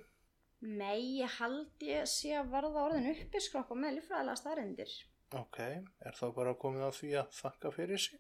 Nei, 0.62 1.22
ég 1.24 1.38
held 1.40 1.86
ég 1.88 2.10
sé 2.10 2.36
að 2.38 2.52
verða 2.54 2.84
orðin 2.86 3.08
uppi 3.16 3.42
skrokka 3.42 3.78
með 3.78 3.98
líffræðilega 3.98 4.42
staðrindir. 4.44 4.92
Ok, 5.40 5.58
er 6.06 6.18
þá 6.20 6.26
bara 6.36 6.58
komið 6.60 6.86
á 6.86 6.92
því 6.94 7.16
að 7.24 7.32
þakka 7.40 7.72
fyrir 7.74 8.04
sig? 8.04 8.20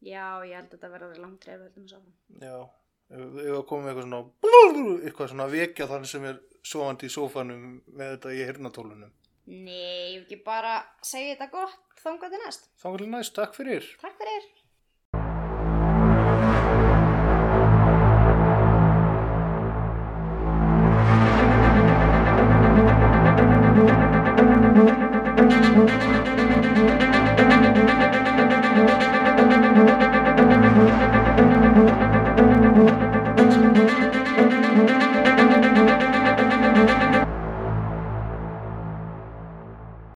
Já, 0.00 0.38
ég 0.46 0.54
held 0.54 0.68
að 0.68 0.76
þetta 0.76 0.92
verða 0.92 1.16
langt 1.18 1.48
reyðu 1.48 1.66
heldum 1.66 1.88
að 1.88 1.96
sáfum. 1.96 2.14
Já, 2.40 2.60
Ég 3.10 3.50
var 3.50 3.64
komið 3.66 3.88
eitthvað 3.90 4.04
svona 4.06 5.00
eitthvað 5.02 5.30
svona 5.32 5.46
vekja 5.50 5.86
þann 5.90 6.04
sem 6.06 6.26
er 6.30 6.36
sofandi 6.62 7.08
í 7.08 7.10
sófanum 7.10 7.64
með 7.88 8.12
þetta 8.12 8.34
í 8.36 8.44
hirnatólunum. 8.46 9.14
Nei, 9.50 10.12
ég 10.12 10.20
vil 10.20 10.26
ekki 10.28 10.38
bara 10.46 10.76
segja 11.02 11.32
þetta 11.34 11.48
gott 11.56 12.04
þangað 12.04 12.36
til 12.36 12.42
næst. 12.44 12.68
Þá 12.78 12.86
vil 12.94 13.08
næst, 13.10 13.34
takk 13.34 13.56
fyrir. 13.58 13.88
Takk 13.98 14.14
fyrir. 14.20 14.46